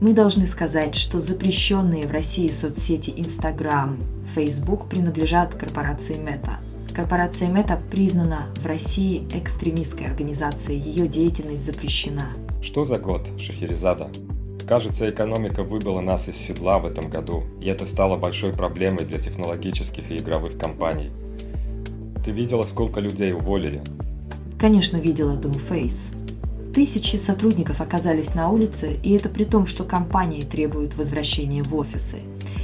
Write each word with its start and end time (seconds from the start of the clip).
Мы 0.00 0.12
должны 0.12 0.46
сказать, 0.46 0.94
что 0.94 1.20
запрещенные 1.20 2.06
в 2.06 2.12
России 2.12 2.48
соцсети 2.50 3.10
Instagram, 3.10 3.98
Facebook 4.32 4.88
принадлежат 4.88 5.54
корпорации 5.54 6.16
Meta. 6.16 6.58
Корпорация 6.94 7.48
Meta 7.48 7.76
признана 7.90 8.46
в 8.62 8.66
России 8.66 9.26
экстремистской 9.34 10.06
организацией, 10.06 10.78
ее 10.78 11.08
деятельность 11.08 11.66
запрещена. 11.66 12.28
Что 12.62 12.84
за 12.84 12.98
год, 12.98 13.28
Шахерезада? 13.40 14.08
Кажется, 14.68 15.10
экономика 15.10 15.64
выбила 15.64 16.00
нас 16.00 16.28
из 16.28 16.36
седла 16.36 16.78
в 16.78 16.86
этом 16.86 17.10
году, 17.10 17.42
и 17.60 17.66
это 17.66 17.84
стало 17.84 18.16
большой 18.16 18.52
проблемой 18.52 19.04
для 19.04 19.18
технологических 19.18 20.12
и 20.12 20.18
игровых 20.18 20.58
компаний. 20.58 21.10
Ты 22.24 22.30
видела, 22.30 22.62
сколько 22.62 23.00
людей 23.00 23.32
уволили? 23.32 23.82
Конечно, 24.60 24.98
видела 24.98 25.36
Doomface. 25.36 26.17
Тысячи 26.78 27.16
сотрудников 27.16 27.80
оказались 27.80 28.36
на 28.36 28.50
улице, 28.50 29.00
и 29.02 29.12
это 29.14 29.28
при 29.28 29.42
том, 29.42 29.66
что 29.66 29.82
компании 29.82 30.44
требуют 30.44 30.94
возвращения 30.94 31.64
в 31.64 31.74
офисы. 31.74 32.18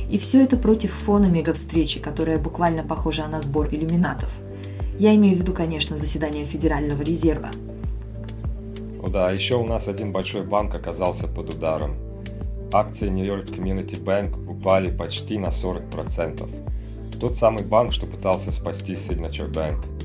И 0.09 0.19
все 0.19 0.45
это 0.45 0.57
против 0.57 0.93
фона 0.93 1.27
мегавстречи, 1.27 1.99
которая 1.99 2.39
буквально 2.39 2.85
похожа 2.85 3.27
на 3.27 3.41
сбор 3.41 3.71
иллюминатов. 3.73 4.31
Я 5.01 5.17
имею 5.17 5.35
в 5.35 5.41
виду, 5.41 5.53
конечно, 5.53 5.97
заседание 5.97 6.47
Федерального 6.47 7.03
резерва. 7.03 7.51
О 9.03 9.09
да, 9.09 9.33
еще 9.33 9.57
у 9.57 9.67
нас 9.67 9.89
один 9.89 10.13
большой 10.13 10.45
банк 10.45 10.73
оказался 10.77 11.27
под 11.27 11.53
ударом. 11.53 11.97
Акции 12.73 13.11
York 13.11 13.47
Community 13.47 14.01
Bank 14.01 14.49
упали 14.49 14.97
почти 14.97 15.39
на 15.39 15.49
40%. 15.49 16.49
Тот 17.19 17.35
самый 17.35 17.65
банк, 17.65 17.93
что 17.93 18.07
пытался 18.07 18.53
спасти 18.53 18.93
Signature 18.93 19.53
Bank– 19.53 19.85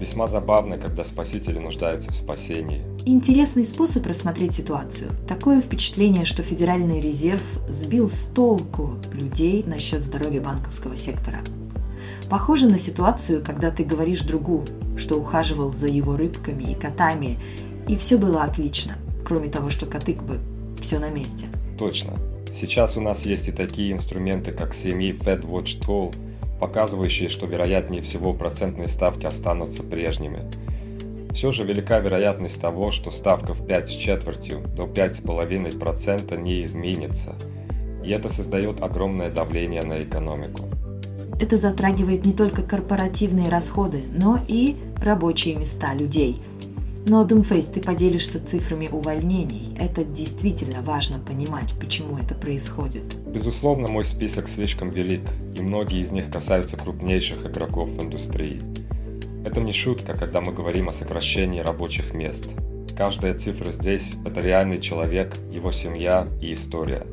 Весьма 0.00 0.28
забавно, 0.28 0.78
когда 0.78 1.04
спасители 1.04 1.58
нуждаются 1.58 2.10
в 2.10 2.14
спасении. 2.14 2.82
Интересный 3.04 3.66
способ 3.66 4.06
рассмотреть 4.06 4.54
ситуацию. 4.54 5.10
Такое 5.28 5.60
впечатление, 5.60 6.24
что 6.24 6.42
Федеральный 6.42 7.02
резерв 7.02 7.42
сбил 7.68 8.08
с 8.08 8.22
толку 8.24 8.96
людей 9.12 9.62
насчет 9.66 10.06
здоровья 10.06 10.40
банковского 10.40 10.96
сектора. 10.96 11.40
Похоже 12.30 12.66
на 12.66 12.78
ситуацию, 12.78 13.44
когда 13.44 13.70
ты 13.70 13.84
говоришь 13.84 14.22
другу, 14.22 14.64
что 14.96 15.16
ухаживал 15.16 15.70
за 15.70 15.88
его 15.88 16.16
рыбками 16.16 16.72
и 16.72 16.74
котами, 16.74 17.38
и 17.86 17.94
все 17.98 18.16
было 18.16 18.44
отлично, 18.44 18.96
кроме 19.22 19.50
того, 19.50 19.68
что 19.68 19.84
коты 19.84 20.14
бы 20.14 20.38
все 20.80 20.98
на 20.98 21.10
месте. 21.10 21.44
Точно. 21.78 22.12
Сейчас 22.58 22.96
у 22.96 23.02
нас 23.02 23.26
есть 23.26 23.48
и 23.48 23.52
такие 23.52 23.92
инструменты, 23.92 24.52
как 24.52 24.72
CME 24.72 25.22
Fed 25.22 25.42
Watch 25.42 25.78
Tool– 25.78 26.14
показывающие, 26.60 27.28
что 27.28 27.46
вероятнее 27.46 28.02
всего 28.02 28.32
процентные 28.34 28.86
ставки 28.86 29.26
останутся 29.26 29.82
прежними. 29.82 30.42
Все 31.32 31.52
же 31.52 31.64
велика 31.64 31.98
вероятность 31.98 32.60
того, 32.60 32.90
что 32.90 33.10
ставка 33.10 33.54
в 33.54 33.66
5 33.66 33.88
с 33.88 33.92
четвертью 33.92 34.60
до 34.76 34.84
5,5% 34.84 36.38
не 36.40 36.62
изменится, 36.62 37.34
и 38.04 38.10
это 38.10 38.28
создает 38.28 38.82
огромное 38.82 39.30
давление 39.30 39.82
на 39.82 40.02
экономику. 40.02 40.64
Это 41.40 41.56
затрагивает 41.56 42.26
не 42.26 42.34
только 42.34 42.62
корпоративные 42.62 43.48
расходы, 43.48 44.02
но 44.12 44.38
и 44.46 44.76
рабочие 45.02 45.56
места 45.56 45.94
людей– 45.94 46.36
но, 47.06 47.24
Думфейс, 47.24 47.66
ты 47.66 47.80
поделишься 47.80 48.44
цифрами 48.44 48.88
увольнений. 48.88 49.74
Это 49.78 50.04
действительно 50.04 50.82
важно 50.82 51.18
понимать, 51.18 51.72
почему 51.80 52.18
это 52.18 52.34
происходит. 52.34 53.02
Безусловно, 53.26 53.88
мой 53.88 54.04
список 54.04 54.48
слишком 54.48 54.90
велик, 54.90 55.22
и 55.56 55.62
многие 55.62 56.00
из 56.00 56.10
них 56.10 56.30
касаются 56.30 56.76
крупнейших 56.76 57.46
игроков 57.46 57.88
в 57.90 58.02
индустрии. 58.02 58.62
Это 59.44 59.60
не 59.60 59.72
шутка, 59.72 60.12
когда 60.12 60.42
мы 60.42 60.52
говорим 60.52 60.88
о 60.90 60.92
сокращении 60.92 61.60
рабочих 61.60 62.12
мест. 62.12 62.48
Каждая 62.96 63.32
цифра 63.32 63.72
здесь– 63.72 64.12
это 64.26 64.42
реальный 64.42 64.78
человек, 64.78 65.34
его 65.50 65.72
семья 65.72 66.28
и 66.42 66.52
история. 66.52 67.06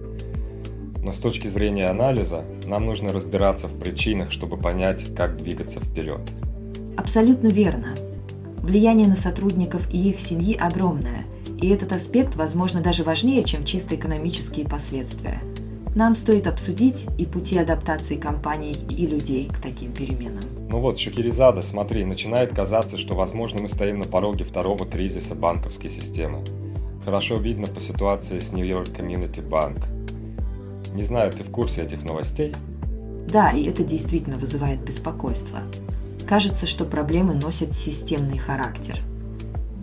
Но 1.01 1.13
с 1.13 1.19
точки 1.19 1.47
зрения 1.47 1.85
анализа, 1.85 2.43
нам 2.65 2.85
нужно 2.85 3.13
разбираться 3.13 3.67
в 3.67 3.79
причинах, 3.79 4.31
чтобы 4.31 4.57
понять, 4.57 5.15
как 5.15 5.37
двигаться 5.37 5.79
вперед. 5.79 6.19
Абсолютно 6.97 7.47
верно. 7.47 7.95
Влияние 8.67 9.07
на 9.07 9.15
сотрудников 9.15 9.87
и 9.93 10.09
их 10.09 10.19
семьи 10.19 10.53
огромное, 10.53 11.23
и 11.61 11.69
этот 11.69 11.93
аспект, 11.93 12.35
возможно, 12.35 12.81
даже 12.81 13.03
важнее, 13.03 13.45
чем 13.45 13.63
чисто 13.63 13.95
экономические 13.95 14.67
последствия. 14.67 15.41
Нам 15.95 16.17
стоит 16.17 16.47
обсудить 16.47 17.07
и 17.17 17.25
пути 17.25 17.57
адаптации 17.57 18.17
компаний 18.17 18.75
и 18.89 19.07
людей 19.07 19.47
к 19.47 19.59
таким 19.59 19.93
переменам. 19.93 20.43
Ну 20.69 20.81
вот, 20.81 20.99
Шахерезада, 20.99 21.61
смотри, 21.61 22.03
начинает 22.03 22.53
казаться, 22.53 22.97
что, 22.97 23.15
возможно, 23.15 23.61
мы 23.61 23.69
стоим 23.69 23.99
на 23.99 24.05
пороге 24.05 24.43
второго 24.43 24.85
кризиса 24.85 25.33
банковской 25.33 25.89
системы. 25.89 26.43
Хорошо 27.05 27.37
видно 27.37 27.67
по 27.67 27.79
ситуации 27.79 28.39
с 28.39 28.51
York 28.51 28.89
Community 28.89 29.47
Bank. 29.47 29.81
Не 30.93 31.03
знаю, 31.03 31.31
ты 31.31 31.45
в 31.45 31.51
курсе 31.51 31.83
этих 31.83 32.03
новостей? 32.03 32.53
Да, 33.29 33.51
и 33.51 33.63
это 33.63 33.85
действительно 33.85 34.35
вызывает 34.37 34.81
беспокойство. 34.81 35.59
Кажется, 36.27 36.65
что 36.65 36.83
проблемы 36.83 37.35
носят 37.35 37.73
системный 37.73 38.37
характер. 38.37 38.99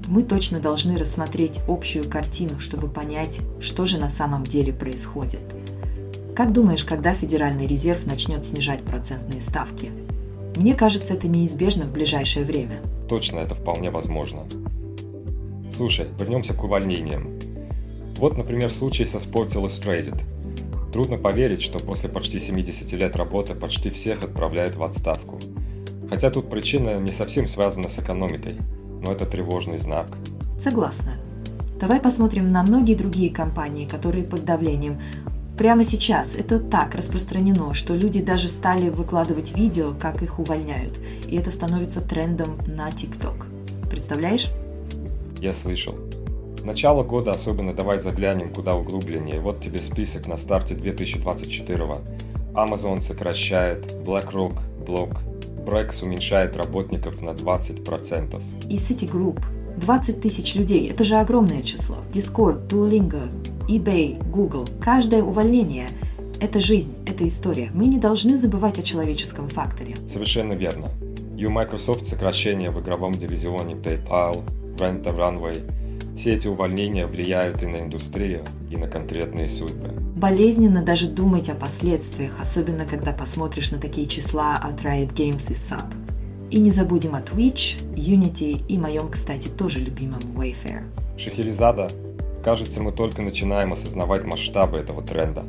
Мы 0.08 0.22
точно 0.22 0.60
должны 0.60 0.98
рассмотреть 0.98 1.60
общую 1.66 2.06
картину, 2.06 2.60
чтобы 2.60 2.88
понять, 2.88 3.40
что 3.60 3.86
же 3.86 3.96
на 3.96 4.10
самом 4.10 4.44
деле 4.44 4.70
происходит. 4.70 5.40
Как 6.36 6.52
думаешь, 6.52 6.84
когда 6.84 7.14
Федеральный 7.14 7.66
резерв 7.66 8.04
начнет 8.04 8.44
снижать 8.44 8.82
процентные 8.82 9.40
ставки? 9.40 9.90
Мне 10.56 10.74
кажется, 10.74 11.14
это 11.14 11.28
неизбежно 11.28 11.86
в 11.86 11.92
ближайшее 11.92 12.44
время. 12.44 12.80
Точно, 13.08 13.38
это 13.38 13.54
вполне 13.54 13.90
возможно. 13.90 14.44
Слушай, 15.74 16.08
вернемся 16.20 16.52
к 16.52 16.62
увольнениям. 16.62 17.40
Вот, 18.18 18.36
например, 18.36 18.70
случай 18.70 19.06
со 19.06 19.16
Sports 19.16 19.54
Illustrated. 19.54 20.20
Трудно 20.92 21.16
поверить, 21.16 21.62
что 21.62 21.78
после 21.78 22.10
почти 22.10 22.38
70 22.38 22.92
лет 22.92 23.16
работы 23.16 23.54
почти 23.54 23.88
всех 23.88 24.22
отправляют 24.22 24.76
в 24.76 24.82
отставку– 24.82 25.40
Хотя 26.14 26.30
тут 26.30 26.48
причина 26.48 27.00
не 27.00 27.10
совсем 27.10 27.48
связана 27.48 27.88
с 27.88 27.98
экономикой, 27.98 28.60
но 29.02 29.10
это 29.10 29.26
тревожный 29.26 29.78
знак. 29.78 30.06
Согласна. 30.60 31.14
Давай 31.80 31.98
посмотрим 31.98 32.52
на 32.52 32.62
многие 32.62 32.94
другие 32.94 33.30
компании, 33.30 33.84
которые 33.84 34.22
под 34.22 34.44
давлением. 34.44 35.00
Прямо 35.58 35.82
сейчас 35.82 36.36
это 36.36 36.60
так 36.60 36.94
распространено, 36.94 37.74
что 37.74 37.96
люди 37.96 38.22
даже 38.22 38.48
стали 38.48 38.90
выкладывать 38.90 39.56
видео, 39.56 39.92
как 39.98 40.22
их 40.22 40.38
увольняют. 40.38 41.00
И 41.26 41.36
это 41.36 41.50
становится 41.50 42.00
трендом 42.00 42.58
на 42.68 42.90
TikTok. 42.90 43.90
Представляешь? 43.90 44.52
Я 45.40 45.52
слышал. 45.52 45.96
Начало 46.62 47.02
года 47.02 47.32
особенно 47.32 47.74
давай 47.74 47.98
заглянем 47.98 48.52
куда 48.52 48.76
углубленнее. 48.76 49.40
Вот 49.40 49.60
тебе 49.60 49.80
список 49.80 50.28
на 50.28 50.36
старте 50.36 50.76
2024 50.76 51.84
-го. 51.84 52.00
Amazon 52.54 53.00
сокращает, 53.00 53.92
BlackRock, 54.06 54.56
Block, 54.86 55.16
Brex 55.64 56.02
уменьшает 56.02 56.56
работников 56.56 57.20
на 57.22 57.30
20%. 57.30 58.42
И 58.68 58.76
Citigroup 58.76 59.42
20 59.76 60.20
тысяч 60.20 60.54
людей– 60.54 60.88
это 60.90 61.04
же 61.04 61.16
огромное 61.16 61.62
число. 61.62 61.96
Discord, 62.12 62.68
Duolingo, 62.68 63.28
eBay, 63.68 64.22
Google. 64.30 64.66
Каждое 64.80 65.22
увольнение– 65.22 65.88
это 66.40 66.60
жизнь, 66.60 66.94
это 67.06 67.26
история. 67.26 67.70
Мы 67.74 67.86
не 67.86 67.98
должны 67.98 68.36
забывать 68.36 68.78
о 68.78 68.82
человеческом 68.82 69.48
факторе. 69.48 69.96
Совершенно 70.06 70.52
верно. 70.52 70.90
И 71.36 71.44
у 71.44 71.50
Microsoft 71.50 72.06
сокращение 72.06 72.70
в 72.70 72.80
игровом 72.80 73.12
дивизионе 73.12 73.74
PayPal, 73.74 74.42
Rent 74.78 75.04
Runway– 75.04 75.60
все 76.16 76.34
эти 76.34 76.46
увольнения 76.46 77.06
влияют 77.06 77.62
и 77.62 77.66
на 77.66 77.78
индустрию, 77.78 78.44
и 78.70 78.76
на 78.76 78.88
конкретные 78.88 79.48
судьбы. 79.48 79.90
Болезненно 80.16 80.82
даже 80.82 81.08
думать 81.08 81.48
о 81.48 81.54
последствиях, 81.54 82.40
особенно 82.40 82.86
когда 82.86 83.12
посмотришь 83.12 83.70
на 83.70 83.78
такие 83.78 84.06
числа 84.06 84.56
от 84.56 84.82
Riot 84.82 85.12
Games 85.12 85.50
и 85.50 85.54
Sub. 85.54 85.92
И 86.50 86.60
не 86.60 86.70
забудем 86.70 87.14
о 87.14 87.20
Twitch, 87.20 87.82
Unity 87.94 88.64
и 88.68 88.78
моем, 88.78 89.08
кстати, 89.08 89.48
тоже 89.48 89.80
любимом 89.80 90.20
Wayfair. 90.36 90.84
Шахерезада, 91.18 91.88
кажется, 92.44 92.80
мы 92.80 92.92
только 92.92 93.22
начинаем 93.22 93.72
осознавать 93.72 94.24
масштабы 94.24 94.78
этого 94.78 95.02
тренда. 95.02 95.44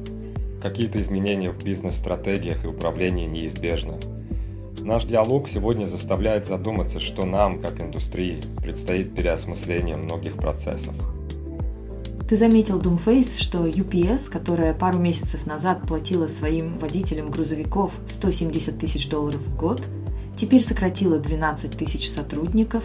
Какие-то 0.62 1.00
изменения 1.00 1.52
в 1.52 1.64
бизнес-стратегиях 1.64 2.66
и 2.66 2.68
управлении 2.68 3.28
неизбежны. 3.28 4.00
Наш 4.86 5.06
диалог 5.06 5.50
сегодня 5.50 5.88
заставляет 5.88 6.46
задуматься, 6.46 7.00
что 7.00 7.26
нам, 7.26 7.60
как 7.60 7.82
индустрии, 7.82 8.40
предстоит 8.62 9.16
переосмысление 9.16 9.98
многих 9.98 10.36
процессов. 10.36 10.94
Ты 12.30 12.36
заметил, 12.36 12.80
Doomface, 12.80 13.42
что 13.42 13.66
UPS, 13.66 14.30
которая 14.30 14.76
пару 14.76 15.00
месяцев 15.00 15.48
назад 15.48 15.88
платила 15.88 16.28
своим 16.28 16.78
водителям 16.78 17.32
грузовиков 17.32 17.94
170 18.08 18.78
тысяч 18.78 19.10
долларов 19.10 19.42
в 19.42 19.58
год, 19.58 19.82
теперь 20.36 20.62
сократила 20.62 21.18
12 21.18 21.76
тысяч 21.76 22.08
сотрудников. 22.08 22.84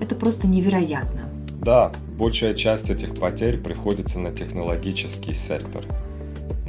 Это 0.00 0.14
просто 0.14 0.46
невероятно. 0.46 1.28
Да, 1.60 1.90
большая 2.16 2.54
часть 2.54 2.88
этих 2.88 3.16
потерь 3.16 3.58
приходится 3.58 4.20
на 4.20 4.30
технологический 4.30 5.32
сектор. 5.32 5.84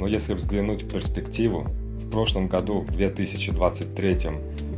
Но 0.00 0.08
если 0.08 0.34
взглянуть 0.34 0.82
в 0.82 0.88
перспективу, 0.92 1.68
в 2.06 2.10
прошлом 2.10 2.48
году, 2.48 2.80
в 2.80 2.92
2023, 2.92 4.18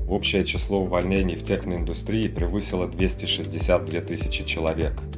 общее 0.09 0.45
число 0.45 0.81
увольнений 0.81 1.35
в 1.35 1.45
техноиндустрии 1.45 2.29
превысило 2.29 2.89
262 2.89 4.01
тысячи 4.01 4.45
человек– 4.45 4.95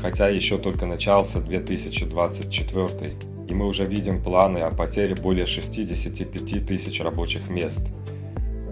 хотя 0.00 0.28
еще 0.28 0.58
только 0.58 0.86
начался 0.86 1.40
2024, 1.40 3.14
и 3.48 3.54
мы 3.54 3.66
уже 3.66 3.86
видим 3.86 4.22
планы 4.22 4.58
о 4.58 4.70
потере 4.70 5.14
более 5.14 5.46
65 5.46 6.66
тысяч 6.66 7.00
рабочих 7.00 7.48
мест, 7.48 7.86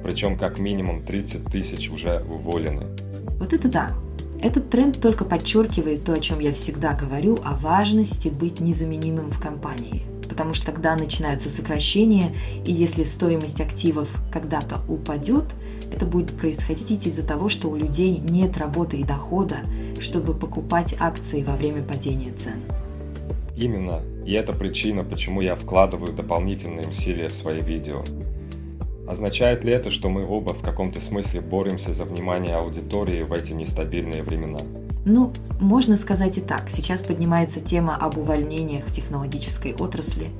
причем 0.03 0.39
как 0.39 0.59
минимум 0.59 1.03
30 1.05 1.45
тысяч 1.47 1.91
уже 1.91 2.25
уволены. 2.29 2.87
Вот 3.39 3.53
это 3.53 3.69
да. 3.69 3.91
Этот 4.41 4.71
тренд 4.71 5.01
только 5.01 5.25
подчеркивает 5.25 6.05
то, 6.05 6.13
о 6.13 6.21
чем 6.21 6.41
я 6.41 6.53
всегда 6.53 6.93
говорю, 6.93 7.39
о 7.43 7.55
важности 7.55 8.29
быть 8.29 8.61
незаменимым 8.61 9.31
в 9.31 9.41
компании. 9.41 10.03
Потому 10.29 10.55
что 10.55 10.67
тогда 10.67 10.97
начинаются 10.97 11.51
сокращения, 11.51 12.35
и 12.65 12.73
если 12.73 13.05
стоимость 13.05 13.61
активов 13.61 14.09
когда-то 14.33 14.81
упадет, 14.89 15.45
это 15.93 16.05
будет 16.05 16.37
происходить 16.37 17.07
из-за 17.07 17.27
того, 17.27 17.49
что 17.49 17.69
у 17.69 17.77
людей 17.77 18.19
нет 18.19 18.59
работы 18.59 18.99
и 18.99 19.05
дохода, 19.05 19.59
чтобы 20.01 20.35
покупать 20.35 20.97
акции 20.99 21.43
во 21.43 21.57
время 21.57 21.83
падения 21.83 22.33
цен. 22.33 22.61
Именно. 23.57 24.03
И 24.27 24.33
это 24.33 24.53
причина, 24.53 25.05
почему 25.05 25.41
я 25.41 25.55
вкладываю 25.55 26.13
дополнительные 26.13 26.89
усилия 26.89 27.29
в 27.29 27.35
свои 27.35 27.61
видео. 27.61 28.03
Означает 29.07 29.65
ли 29.65 29.73
это, 29.73 29.91
что 29.91 30.09
мы 30.09 30.27
оба 30.27 30.53
в 30.53 30.63
каком-то 30.63 31.01
смысле 31.01 31.41
боремся 31.41 31.93
за 31.93 32.05
внимание 32.05 32.57
аудитории 32.57 33.23
в 33.23 33.33
эти 33.33 33.53
нестабильные 33.53 34.25
времена? 34.25 34.59
Ну, 35.07 35.33
можно 35.61 35.97
сказать 35.97 36.37
и 36.37 36.41
так. 36.41 36.69
Сейчас 36.69 37.01
поднимается 37.01 37.61
тема 37.61 37.95
об 37.95 38.19
увольнениях 38.19 38.87
в 38.87 38.91
технологической 38.91 39.73
отрасли. 39.73 40.31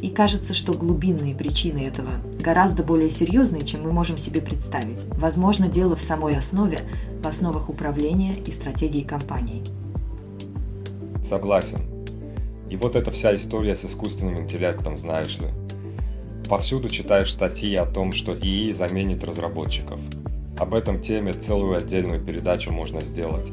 И 0.00 0.10
кажется, 0.10 0.54
что 0.54 0.72
глубинные 0.72 1.36
причины 1.36 1.86
этого 1.86 2.10
гораздо 2.40 2.82
более 2.82 3.10
серьезные, 3.10 3.64
чем 3.64 3.82
мы 3.82 3.92
можем 3.92 4.18
себе 4.18 4.40
представить. 4.40 5.04
Возможно, 5.16 5.68
дело 5.68 5.94
в 5.94 6.02
самой 6.02 6.36
основе, 6.36 6.80
в 7.22 7.26
основах 7.28 7.68
управления 7.68 8.36
и 8.44 8.50
стратегии 8.50 9.02
компании. 9.02 9.62
Согласен. 11.28 11.78
И 12.68 12.76
вот 12.76 12.96
эта 12.96 13.12
вся 13.12 13.36
история 13.36 13.76
с 13.76 13.84
искусственным 13.84 14.40
интеллектом, 14.40 14.98
знаешь 14.98 15.38
ли. 15.38 15.46
Повсюду 16.48 16.88
читаешь 16.88 17.32
статьи 17.32 17.76
о 17.76 17.86
том, 17.86 18.10
что 18.10 18.36
ИИ 18.36 18.72
заменит 18.72 19.22
разработчиков. 19.22 20.00
Об 20.58 20.74
этом 20.74 21.00
теме 21.00 21.32
целую 21.32 21.76
отдельную 21.76 22.20
передачу 22.20 22.72
можно 22.72 23.00
сделать. 23.00 23.52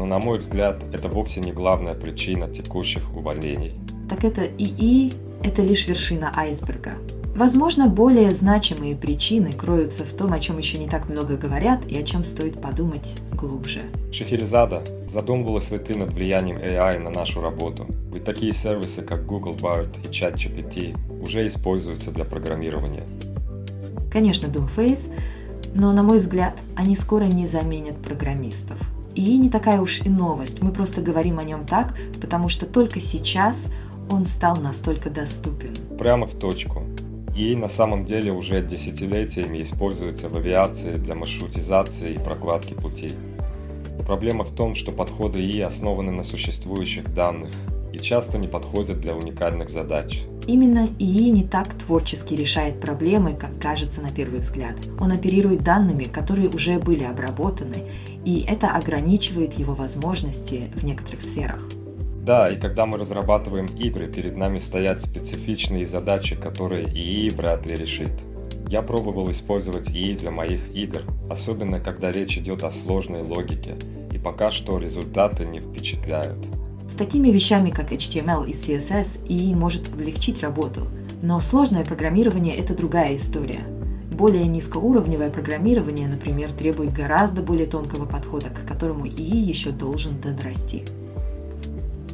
Но 0.00 0.06
на 0.06 0.18
мой 0.18 0.38
взгляд, 0.38 0.82
это 0.94 1.08
вовсе 1.08 1.40
не 1.40 1.52
главная 1.52 1.92
причина 1.92 2.48
текущих 2.48 3.02
увольнений. 3.14 3.74
Так 4.08 4.24
это 4.24 4.46
ИИ– 4.46 5.12
это 5.44 5.60
лишь 5.60 5.86
вершина 5.86 6.32
айсберга. 6.34 6.92
Возможно, 7.36 7.86
более 7.86 8.30
значимые 8.30 8.96
причины 8.96 9.52
кроются 9.52 10.04
в 10.04 10.12
том, 10.14 10.32
о 10.32 10.40
чем 10.40 10.56
еще 10.56 10.78
не 10.78 10.88
так 10.88 11.10
много 11.10 11.36
говорят 11.36 11.84
и 11.86 11.98
о 11.98 12.02
чем 12.02 12.24
стоит 12.24 12.62
подумать 12.62 13.14
глубже. 13.32 13.82
Шахерезада, 14.10 14.82
задумывалась 15.06 15.70
ли 15.70 15.76
ты 15.76 15.94
над 15.98 16.14
влиянием 16.14 16.56
AI 16.56 16.98
на 16.98 17.10
нашу 17.10 17.42
работу? 17.42 17.86
Ведь 18.10 18.24
такие 18.24 18.54
сервисы, 18.54 19.02
как 19.02 19.26
Google 19.26 19.52
Bard 19.52 19.90
и 20.02 20.08
ChatGPT, 20.10 20.96
уже 21.22 21.46
используются 21.46 22.10
для 22.10 22.24
программирования. 22.24 23.04
Конечно, 24.10 24.46
Doomface, 24.46 25.12
но, 25.74 25.92
на 25.92 26.02
мой 26.02 26.20
взгляд, 26.20 26.56
они 26.74 26.96
скоро 26.96 27.24
не 27.24 27.46
заменят 27.46 27.98
программистов. 27.98 28.78
И 29.14 29.36
не 29.38 29.50
такая 29.50 29.80
уж 29.80 30.00
и 30.02 30.08
новость, 30.08 30.62
мы 30.62 30.72
просто 30.72 31.00
говорим 31.00 31.38
о 31.38 31.44
нем 31.44 31.66
так, 31.66 31.94
потому 32.20 32.48
что 32.48 32.66
только 32.66 33.00
сейчас 33.00 33.72
он 34.10 34.26
стал 34.26 34.56
настолько 34.56 35.10
доступен. 35.10 35.74
Прямо 35.98 36.26
в 36.26 36.34
точку. 36.34 36.82
И 37.36 37.54
на 37.54 37.68
самом 37.68 38.04
деле 38.04 38.32
уже 38.32 38.60
десятилетиями 38.62 39.62
используется 39.62 40.28
в 40.28 40.36
авиации 40.36 40.96
для 40.96 41.14
маршрутизации 41.14 42.14
и 42.14 42.18
прокладки 42.18 42.74
путей. 42.74 43.14
Проблема 44.06 44.44
в 44.44 44.50
том, 44.50 44.74
что 44.74 44.92
подходы 44.92 45.40
ИИ 45.40 45.60
основаны 45.60 46.10
на 46.10 46.24
существующих 46.24 47.14
данных 47.14 47.50
и 47.92 47.98
часто 47.98 48.38
не 48.38 48.48
подходят 48.48 49.00
для 49.00 49.14
уникальных 49.14 49.70
задач. 49.70 50.22
Именно 50.46 50.88
ИИ 50.98 51.30
не 51.30 51.44
так 51.44 51.72
творчески 51.74 52.34
решает 52.34 52.80
проблемы, 52.80 53.34
как 53.34 53.60
кажется 53.60 54.00
на 54.00 54.10
первый 54.10 54.40
взгляд. 54.40 54.74
Он 54.98 55.12
оперирует 55.12 55.62
данными, 55.62 56.04
которые 56.04 56.48
уже 56.48 56.78
были 56.78 57.04
обработаны, 57.04 57.84
и 58.24 58.44
это 58.46 58.68
ограничивает 58.68 59.54
его 59.54 59.74
возможности 59.74 60.70
в 60.74 60.84
некоторых 60.84 61.22
сферах. 61.22 61.62
Да, 62.24 62.46
и 62.46 62.60
когда 62.60 62.84
мы 62.86 62.98
разрабатываем 62.98 63.66
игры, 63.66 64.06
перед 64.06 64.36
нами 64.36 64.58
стоят 64.58 65.00
специфичные 65.00 65.86
задачи, 65.86 66.36
которые 66.36 66.86
ИИ 66.86 67.30
вряд 67.30 67.66
ли 67.66 67.74
решит. 67.74 68.12
Я 68.68 68.82
пробовал 68.82 69.30
использовать 69.30 69.90
ИИ 69.90 70.14
для 70.14 70.30
моих 70.30 70.60
игр, 70.74 71.02
особенно 71.28 71.80
когда 71.80 72.12
речь 72.12 72.36
идет 72.38 72.62
о 72.62 72.70
сложной 72.70 73.22
логике, 73.22 73.74
и 74.12 74.18
пока 74.18 74.50
что 74.50 74.78
результаты 74.78 75.44
не 75.46 75.60
впечатляют. 75.60 76.38
С 76.86 76.94
такими 76.94 77.30
вещами, 77.30 77.70
как 77.70 77.90
HTML 77.90 78.48
и 78.48 78.52
CSS, 78.52 79.26
ИИ 79.26 79.54
может 79.54 79.88
облегчить 79.92 80.42
работу, 80.42 80.86
но 81.22 81.40
сложное 81.40 81.84
программирование– 81.84 82.56
это 82.58 82.76
другая 82.76 83.16
история. 83.16 83.64
Более 84.20 84.46
низкоуровневое 84.46 85.30
программирование, 85.30 86.06
например, 86.06 86.52
требует 86.52 86.92
гораздо 86.92 87.40
более 87.40 87.66
тонкого 87.66 88.04
подхода, 88.04 88.50
к 88.50 88.68
которому 88.68 89.06
ИИ 89.06 89.48
еще 89.48 89.70
должен 89.70 90.20
додрасти. 90.20 90.84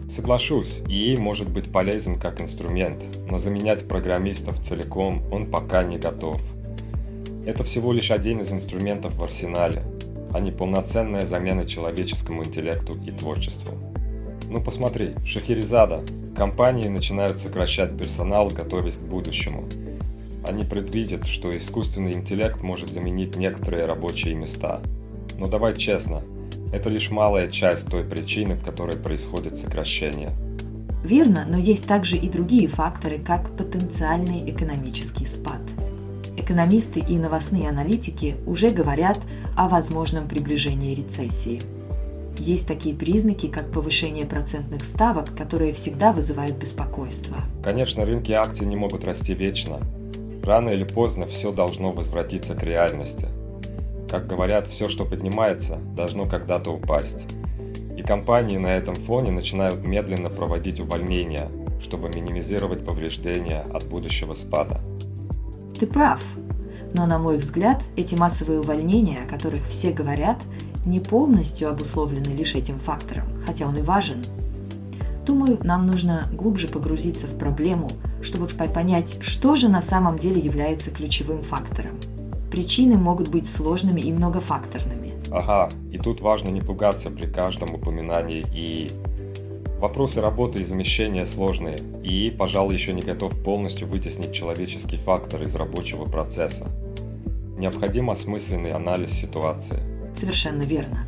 Соглашусь, 0.09 0.83
ИИ 0.87 1.17
может 1.17 1.49
быть 1.49 1.73
полезен 1.73 2.17
как 2.17 2.41
инструмент, 2.41 3.03
но 3.29 3.41
заменять 3.41 3.89
программистов 3.89 4.63
целиком 4.63 5.21
он 5.33 5.51
пока 5.51 5.83
не 5.83 5.99
готов. 5.99 6.41
Это 7.45 7.65
всего 7.65 7.93
лишь 7.93 8.13
один 8.13 8.39
из 8.39 8.53
инструментов 8.53 9.17
в 9.17 9.25
арсенале, 9.25 9.83
а 10.33 10.39
не 10.39 10.53
полноценная 10.53 11.23
замена 11.23 11.65
человеческому 11.65 12.45
интеллекту 12.45 12.97
и 13.05 13.11
творчеству. 13.11 13.75
Ну 14.49 14.63
посмотри, 14.63 15.17
Шахерезада. 15.25 16.05
Компании 16.37 16.87
начинают 16.87 17.39
сокращать 17.39 17.99
персонал, 17.99 18.49
готовясь 18.51 18.97
к 18.97 19.01
будущему. 19.01 19.65
Они 20.47 20.65
предвидят, 20.65 21.27
что 21.27 21.57
искусственный 21.57 22.13
интеллект 22.13 22.63
может 22.63 22.91
заменить 22.91 23.37
некоторые 23.37 23.87
рабочие 23.87 24.35
места. 24.35 24.81
Но 25.39 25.49
давай 25.49 25.77
честно, 25.77 26.23
это 26.73 26.89
лишь 26.89 27.11
малая 27.11 27.49
часть 27.49 27.89
той 27.89 28.05
причины, 28.05 28.57
по 28.57 28.67
которой 28.67 28.97
происходит 28.97 29.57
сокращение. 29.57 30.31
Верно, 31.03 31.47
но 31.49 31.57
есть 31.57 31.87
также 31.87 32.17
и 32.17 32.29
другие 32.29 32.69
факторы, 32.69 33.19
как 33.19 33.51
потенциальный 33.57 34.49
экономический 34.51 35.27
спад. 35.27 35.61
Экономисты 36.37 37.01
и 37.01 37.19
новостные 37.19 37.69
аналитики 37.69 38.37
уже 38.47 38.71
говорят 38.71 39.19
о 39.57 39.69
возможном 39.69 40.29
приближении 40.29 40.95
рецессии. 40.95 41.63
Есть 42.39 42.69
такие 42.69 42.95
признаки, 42.95 43.47
как 43.47 43.73
повышение 43.73 44.27
процентных 44.27 44.85
ставок, 44.85 45.35
которые 45.35 45.73
всегда 45.73 46.13
вызывают 46.13 46.57
беспокойство. 46.57 47.37
Конечно, 47.65 48.05
рынки 48.05 48.33
акций 48.33 48.67
не 48.67 48.77
могут 48.77 49.05
расти 49.05 49.33
вечно. 49.33 49.81
Рано 50.47 50.71
или 50.71 50.85
поздно 50.85 51.27
все 51.27 51.53
должно 51.53 51.93
возвратиться 51.93 52.55
к 52.55 52.63
реальности– 52.63 53.29
как 54.09 54.29
говорят, 54.29 54.69
все, 54.69 54.89
что 54.89 55.05
поднимается, 55.05 55.79
должно 55.97 56.27
когда-то 56.27 56.71
упасть. 56.71 57.27
И 57.97 58.03
компании 58.03 58.57
на 58.57 58.69
этом 58.69 58.95
фоне 58.95 59.33
начинают 59.33 59.85
медленно 59.85 60.31
проводить 60.31 60.81
увольнения, 60.81 61.51
чтобы 61.81 62.09
минимизировать 62.09 62.85
повреждения 62.85 63.67
от 63.75 63.85
будущего 63.87 64.35
спада. 64.35 64.81
Ты 65.79 65.87
прав. 65.87 66.21
Но, 66.95 67.07
на 67.07 67.19
мой 67.19 67.37
взгляд, 67.39 67.83
эти 67.97 68.15
массовые 68.15 68.61
увольнения, 68.61 69.25
о 69.25 69.29
которых 69.29 69.67
все 69.67 69.93
говорят, 69.93 70.39
не 70.85 71.01
полностью 71.01 71.69
обусловлены 71.69 72.29
лишь 72.29 72.55
этим 72.55 72.79
фактором, 72.79 73.25
хотя 73.45 73.67
он 73.67 73.77
и 73.77 73.83
важен. 73.83 74.23
Думаю, 75.27 75.59
нам 75.63 75.87
нужно 75.87 76.29
глубже 76.33 76.69
погрузиться 76.69 77.27
в 77.27 77.37
проблему, 77.37 77.91
чтобы 78.23 78.47
понять, 78.47 79.19
что 79.21 79.57
же 79.57 79.69
на 79.69 79.83
самом 79.83 80.19
деле 80.19 80.41
является 80.41 80.91
ключевым 80.91 81.43
фактором– 81.43 81.97
Причины 82.51 82.97
могут 82.97 83.29
быть 83.29 83.49
сложными 83.49 84.01
и 84.01 84.13
многофакторными. 84.13 85.13
Ага, 85.31 85.69
и 85.91 85.99
тут 85.99 86.21
важно 86.21 86.51
не 86.51 86.61
пугаться 86.61 87.11
при 87.11 87.27
каждом 87.27 87.75
упоминании 87.75 88.47
и 88.55 88.89
Вопросы 89.79 90.23
работы 90.23 90.61
и 90.61 90.65
замещения 90.65 91.27
сложные, 91.27 91.77
и, 92.03 92.31
пожалуй, 92.31 92.73
еще 92.73 92.95
не 92.95 93.03
готов 93.03 93.39
полностью 93.43 93.87
вытеснить 93.87 94.33
человеческий 94.33 94.97
фактор 94.97 95.43
из 95.43 95.55
рабочего 95.55 96.07
процесса. 96.07 96.67
Необходим 97.59 98.09
осмысленный 98.09 98.73
анализ 98.73 99.11
ситуации. 99.11 99.77
Совершенно 100.15 100.63
верно. 100.63 101.01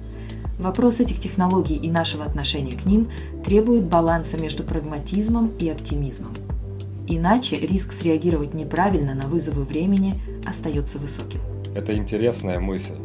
Вопрос 0.59 0.99
этих 0.99 1.21
технологий 1.21 1.77
и 1.77 1.89
нашего 1.89 2.25
отношения 2.25 2.73
к 2.73 2.85
ним 2.85 3.09
требует 3.45 3.85
баланса 3.85 4.39
между 4.39 4.65
прагматизмом 4.65 5.53
и 5.59 5.69
оптимизмом. 5.69 6.35
Иначе 7.07 7.57
риск 7.57 7.93
среагировать 7.93 8.55
неправильно 8.55 9.15
на 9.15 9.29
вызовы 9.29 9.63
времени 9.63 10.21
остается 10.45 10.99
высоким. 10.99 11.41
Это 11.75 11.97
интересная 11.97 12.59
мысль. 12.59 12.97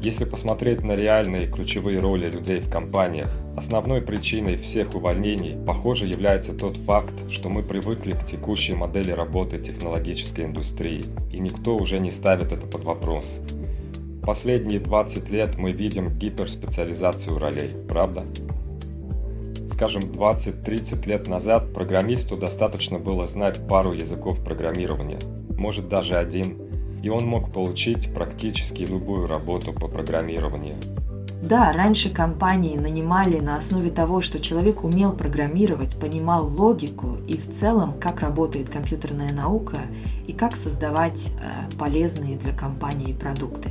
Если 0.00 0.24
посмотреть 0.24 0.82
на 0.82 0.96
реальные 0.96 1.48
ключевые 1.48 2.00
роли 2.00 2.28
людей 2.28 2.60
в 2.60 2.70
компаниях, 2.70 3.30
основной 3.56 4.00
причиной 4.00 4.56
всех 4.56 4.94
увольнений, 4.94 5.56
похоже, 5.64 6.06
является 6.06 6.52
тот 6.52 6.76
факт, 6.76 7.14
что 7.30 7.48
мы 7.48 7.62
привыкли 7.62 8.14
к 8.14 8.26
текущей 8.26 8.74
модели 8.74 9.12
работы 9.12 9.58
технологической 9.58 10.44
индустрии, 10.44 11.04
и 11.32 11.38
никто 11.38 11.76
уже 11.76 12.00
не 12.00 12.10
ставит 12.10 12.52
это 12.52 12.66
под 12.66 12.82
вопрос. 12.84 13.40
Последние 14.24 14.78
20 14.78 15.30
лет 15.30 15.58
мы 15.58 15.72
видим 15.72 16.16
гиперспециализацию 16.16 17.38
ролей, 17.38 17.74
правда? 17.88 18.24
Скажем, 19.72 20.02
20-30 20.02 21.08
лет 21.08 21.26
назад 21.26 21.72
программисту 21.74 22.36
достаточно 22.36 23.00
было 23.00 23.26
знать 23.26 23.66
пару 23.66 23.92
языков 23.92 24.44
программирования, 24.44 25.18
может 25.58 25.88
даже 25.88 26.16
один, 26.16 26.56
и 27.02 27.08
он 27.08 27.26
мог 27.26 27.52
получить 27.52 28.14
практически 28.14 28.84
любую 28.84 29.26
работу 29.26 29.72
по 29.72 29.88
программированию. 29.88 30.76
Да, 31.42 31.72
раньше 31.72 32.08
компании 32.08 32.76
нанимали 32.76 33.40
на 33.40 33.56
основе 33.56 33.90
того, 33.90 34.20
что 34.20 34.38
человек 34.38 34.84
умел 34.84 35.14
программировать, 35.14 35.96
понимал 35.96 36.46
логику 36.46 37.16
и 37.26 37.36
в 37.36 37.50
целом, 37.50 37.94
как 37.98 38.20
работает 38.20 38.68
компьютерная 38.68 39.32
наука 39.32 39.78
и 40.28 40.32
как 40.32 40.54
создавать 40.54 41.26
э, 41.26 41.76
полезные 41.76 42.36
для 42.36 42.52
компании 42.52 43.12
продукты. 43.12 43.70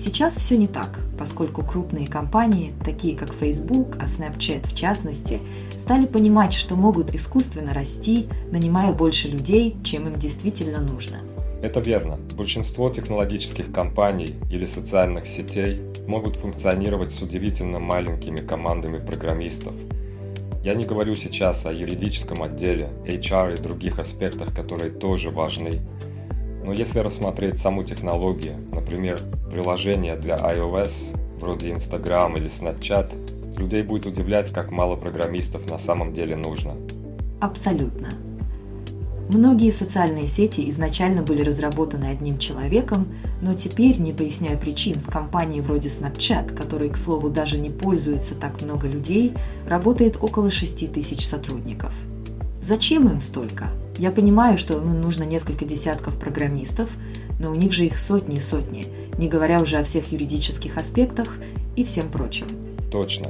Сейчас 0.00 0.34
все 0.34 0.56
не 0.56 0.66
так, 0.66 0.98
поскольку 1.18 1.62
крупные 1.62 2.06
компании, 2.06 2.72
такие 2.82 3.14
как 3.14 3.34
Facebook, 3.34 3.98
а 4.00 4.06
Snapchat 4.06 4.66
в 4.66 4.74
частности, 4.74 5.40
стали 5.76 6.06
понимать, 6.06 6.54
что 6.54 6.74
могут 6.74 7.14
искусственно 7.14 7.74
расти, 7.74 8.26
нанимая 8.50 8.94
больше 8.94 9.28
людей, 9.28 9.76
чем 9.84 10.06
им 10.06 10.14
действительно 10.18 10.80
нужно. 10.80 11.18
Это 11.60 11.80
верно. 11.80 12.18
Большинство 12.34 12.88
технологических 12.88 13.70
компаний 13.72 14.36
или 14.50 14.64
социальных 14.64 15.26
сетей 15.26 15.82
могут 16.08 16.36
функционировать 16.36 17.12
с 17.12 17.20
удивительно 17.20 17.78
маленькими 17.78 18.38
командами 18.38 19.04
программистов. 19.04 19.74
Я 20.64 20.72
не 20.72 20.84
говорю 20.84 21.14
сейчас 21.14 21.66
о 21.66 21.74
юридическом 21.74 22.42
отделе, 22.42 22.88
HR 23.04 23.58
и 23.58 23.62
других 23.62 23.98
аспектах, 23.98 24.54
которые 24.54 24.92
тоже 24.92 25.28
важны, 25.28 25.82
но 26.70 26.74
если 26.74 27.00
рассмотреть 27.00 27.58
саму 27.58 27.82
технологию, 27.82 28.54
например, 28.72 29.20
приложение 29.50 30.14
для 30.14 30.36
iOS, 30.36 31.18
вроде 31.40 31.70
Instagram 31.70 32.36
или 32.36 32.46
Snapchat, 32.46 33.58
людей 33.58 33.82
будет 33.82 34.06
удивлять, 34.06 34.52
как 34.52 34.70
мало 34.70 34.94
программистов 34.94 35.68
на 35.68 35.78
самом 35.78 36.14
деле 36.14 36.36
нужно. 36.36 36.76
Абсолютно. 37.40 38.10
Многие 39.28 39.72
социальные 39.72 40.28
сети 40.28 40.68
изначально 40.68 41.22
были 41.22 41.42
разработаны 41.42 42.04
одним 42.04 42.38
человеком, 42.38 43.08
но 43.42 43.54
теперь, 43.54 43.98
не 43.98 44.12
поясняя 44.12 44.56
причин, 44.56 44.94
в 45.00 45.10
компании 45.10 45.60
вроде 45.60 45.88
Snapchat, 45.88 46.54
которой, 46.54 46.90
к 46.90 46.96
слову, 46.96 47.30
даже 47.30 47.58
не 47.58 47.70
пользуется 47.70 48.36
так 48.36 48.62
много 48.62 48.86
людей, 48.86 49.32
работает 49.66 50.18
около 50.20 50.52
6 50.52 50.92
тысяч 50.92 51.26
сотрудников. 51.26 51.92
Зачем 52.62 53.08
им 53.08 53.22
столько? 53.22 53.68
Я 53.96 54.10
понимаю, 54.10 54.58
что 54.58 54.76
им 54.76 55.00
нужно 55.00 55.24
несколько 55.24 55.64
десятков 55.64 56.18
программистов, 56.18 56.90
но 57.38 57.50
у 57.50 57.54
них 57.54 57.72
же 57.72 57.86
их 57.86 57.98
сотни 57.98 58.36
и 58.36 58.40
сотни, 58.40 58.86
не 59.16 59.28
говоря 59.28 59.60
уже 59.62 59.78
о 59.78 59.84
всех 59.84 60.12
юридических 60.12 60.76
аспектах 60.76 61.38
и 61.74 61.84
всем 61.84 62.10
прочем. 62.10 62.46
Точно. 62.90 63.28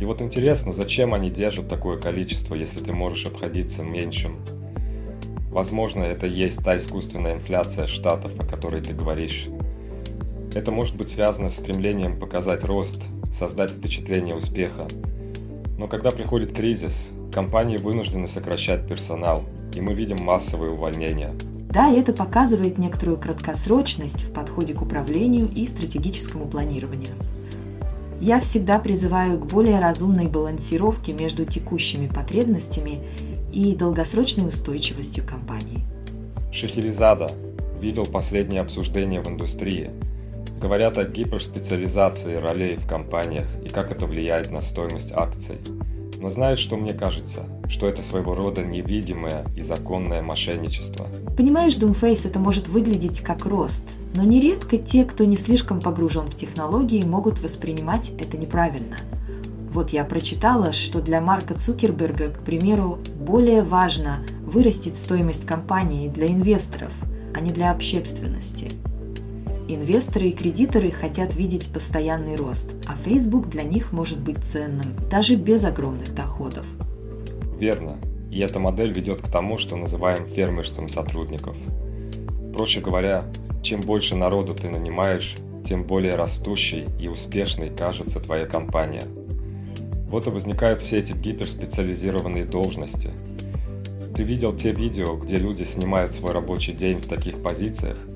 И 0.00 0.04
вот 0.04 0.20
интересно, 0.20 0.72
зачем 0.72 1.14
они 1.14 1.30
держат 1.30 1.68
такое 1.68 1.96
количество, 1.96 2.56
если 2.56 2.80
ты 2.80 2.92
можешь 2.92 3.26
обходиться 3.26 3.84
меньшим? 3.84 4.36
Возможно, 5.50 6.02
это 6.02 6.26
есть 6.26 6.64
та 6.64 6.76
искусственная 6.76 7.34
инфляция 7.34 7.86
штатов, 7.86 8.32
о 8.38 8.44
которой 8.44 8.80
ты 8.80 8.94
говоришь. 8.94 9.46
Это 10.54 10.72
может 10.72 10.96
быть 10.96 11.10
связано 11.10 11.50
с 11.50 11.56
стремлением 11.56 12.18
показать 12.18 12.64
рост, 12.64 13.02
создать 13.32 13.70
впечатление 13.70 14.34
успеха. 14.34 14.88
Но 15.78 15.86
когда 15.86 16.10
приходит 16.10 16.52
кризис, 16.52 17.10
Компании 17.32 17.76
вынуждены 17.76 18.26
сокращать 18.26 18.86
персонал, 18.88 19.44
и 19.74 19.80
мы 19.80 19.94
видим 19.94 20.18
массовые 20.22 20.72
увольнения. 20.72 21.34
Да, 21.70 21.88
и 21.90 22.00
это 22.00 22.12
показывает 22.12 22.78
некоторую 22.78 23.18
краткосрочность 23.18 24.22
в 24.22 24.32
подходе 24.32 24.72
к 24.72 24.80
управлению 24.80 25.50
и 25.54 25.66
стратегическому 25.66 26.46
планированию. 26.46 27.14
Я 28.20 28.40
всегда 28.40 28.78
призываю 28.78 29.38
к 29.38 29.46
более 29.46 29.78
разумной 29.78 30.26
балансировке 30.26 31.12
между 31.12 31.44
текущими 31.44 32.08
потребностями 32.08 33.00
и 33.52 33.74
долгосрочной 33.76 34.48
устойчивостью 34.48 35.24
компании. 35.24 35.84
Шахерезада 36.50 37.30
видел 37.80 38.06
последнее 38.06 38.62
обсуждение 38.62 39.22
в 39.22 39.28
индустрии. 39.28 39.90
Говорят 40.60 40.98
о 40.98 41.04
гиперспециализации 41.04 42.34
ролей 42.34 42.76
в 42.76 42.88
компаниях 42.88 43.46
и 43.64 43.68
как 43.68 43.92
это 43.92 44.06
влияет 44.06 44.50
на 44.50 44.62
стоимость 44.62 45.12
акций. 45.12 45.58
Но 46.20 46.30
знаешь, 46.30 46.58
что 46.58 46.76
мне 46.76 46.92
кажется? 46.92 47.44
Что 47.68 47.86
это 47.86 48.02
своего 48.02 48.34
рода 48.34 48.64
невидимое 48.64 49.44
и 49.56 49.62
законное 49.62 50.20
мошенничество. 50.20 51.06
Понимаешь, 51.36 51.76
Doomface, 51.76 52.28
это 52.28 52.38
может 52.38 52.68
выглядеть 52.68 53.20
как 53.20 53.46
рост, 53.46 53.88
но 54.14 54.24
нередко 54.24 54.78
те, 54.78 55.04
кто 55.04 55.24
не 55.24 55.36
слишком 55.36 55.80
погружен 55.80 56.26
в 56.26 56.34
технологии, 56.34 57.04
могут 57.04 57.38
воспринимать 57.38 58.10
это 58.18 58.36
неправильно. 58.36 58.96
Вот 59.72 59.90
я 59.90 60.04
прочитала, 60.04 60.72
что 60.72 61.00
для 61.00 61.20
Марка 61.20 61.54
Цукерберга, 61.54 62.30
к 62.30 62.40
примеру, 62.40 62.98
более 63.20 63.62
важно 63.62 64.18
вырастить 64.42 64.96
стоимость 64.96 65.46
компании 65.46 66.08
для 66.08 66.26
инвесторов, 66.26 66.92
а 67.34 67.40
не 67.40 67.50
для 67.50 67.70
общественности– 67.70 68.72
Инвесторы 69.70 70.28
и 70.28 70.32
кредиторы 70.32 70.90
хотят 70.90 71.36
видеть 71.36 71.70
постоянный 71.70 72.36
рост, 72.36 72.74
а 72.86 72.96
Facebook 72.96 73.50
для 73.50 73.64
них 73.64 73.92
может 73.92 74.18
быть 74.18 74.38
ценным, 74.38 74.96
даже 75.10 75.36
без 75.36 75.62
огромных 75.62 76.14
доходов. 76.14 76.64
Верно. 77.60 77.98
И 78.30 78.40
эта 78.40 78.60
модель 78.60 78.94
ведет 78.94 79.20
к 79.20 79.30
тому, 79.30 79.58
что 79.58 79.76
называем 79.76 80.26
фермерством 80.26 80.88
сотрудников. 80.88 81.54
Проще 82.54 82.80
говоря, 82.80 83.26
чем 83.62 83.82
больше 83.82 84.16
народу 84.16 84.54
ты 84.54 84.70
нанимаешь, 84.70 85.36
тем 85.66 85.84
более 85.84 86.14
растущей 86.14 86.86
и 86.98 87.08
успешной 87.08 87.68
кажется 87.68 88.20
твоя 88.20 88.46
компания. 88.46 89.02
Вот 90.08 90.26
и 90.26 90.30
возникают 90.30 90.80
все 90.80 90.96
эти 90.96 91.12
гиперспециализированные 91.12 92.46
должности. 92.46 93.10
Ты 94.16 94.22
видел 94.22 94.56
те 94.56 94.72
видео, 94.72 95.16
где 95.16 95.36
люди 95.36 95.64
снимают 95.64 96.14
свой 96.14 96.32
рабочий 96.32 96.72
день 96.72 97.00
в 97.00 97.06
таких 97.06 97.42
позициях– 97.42 97.98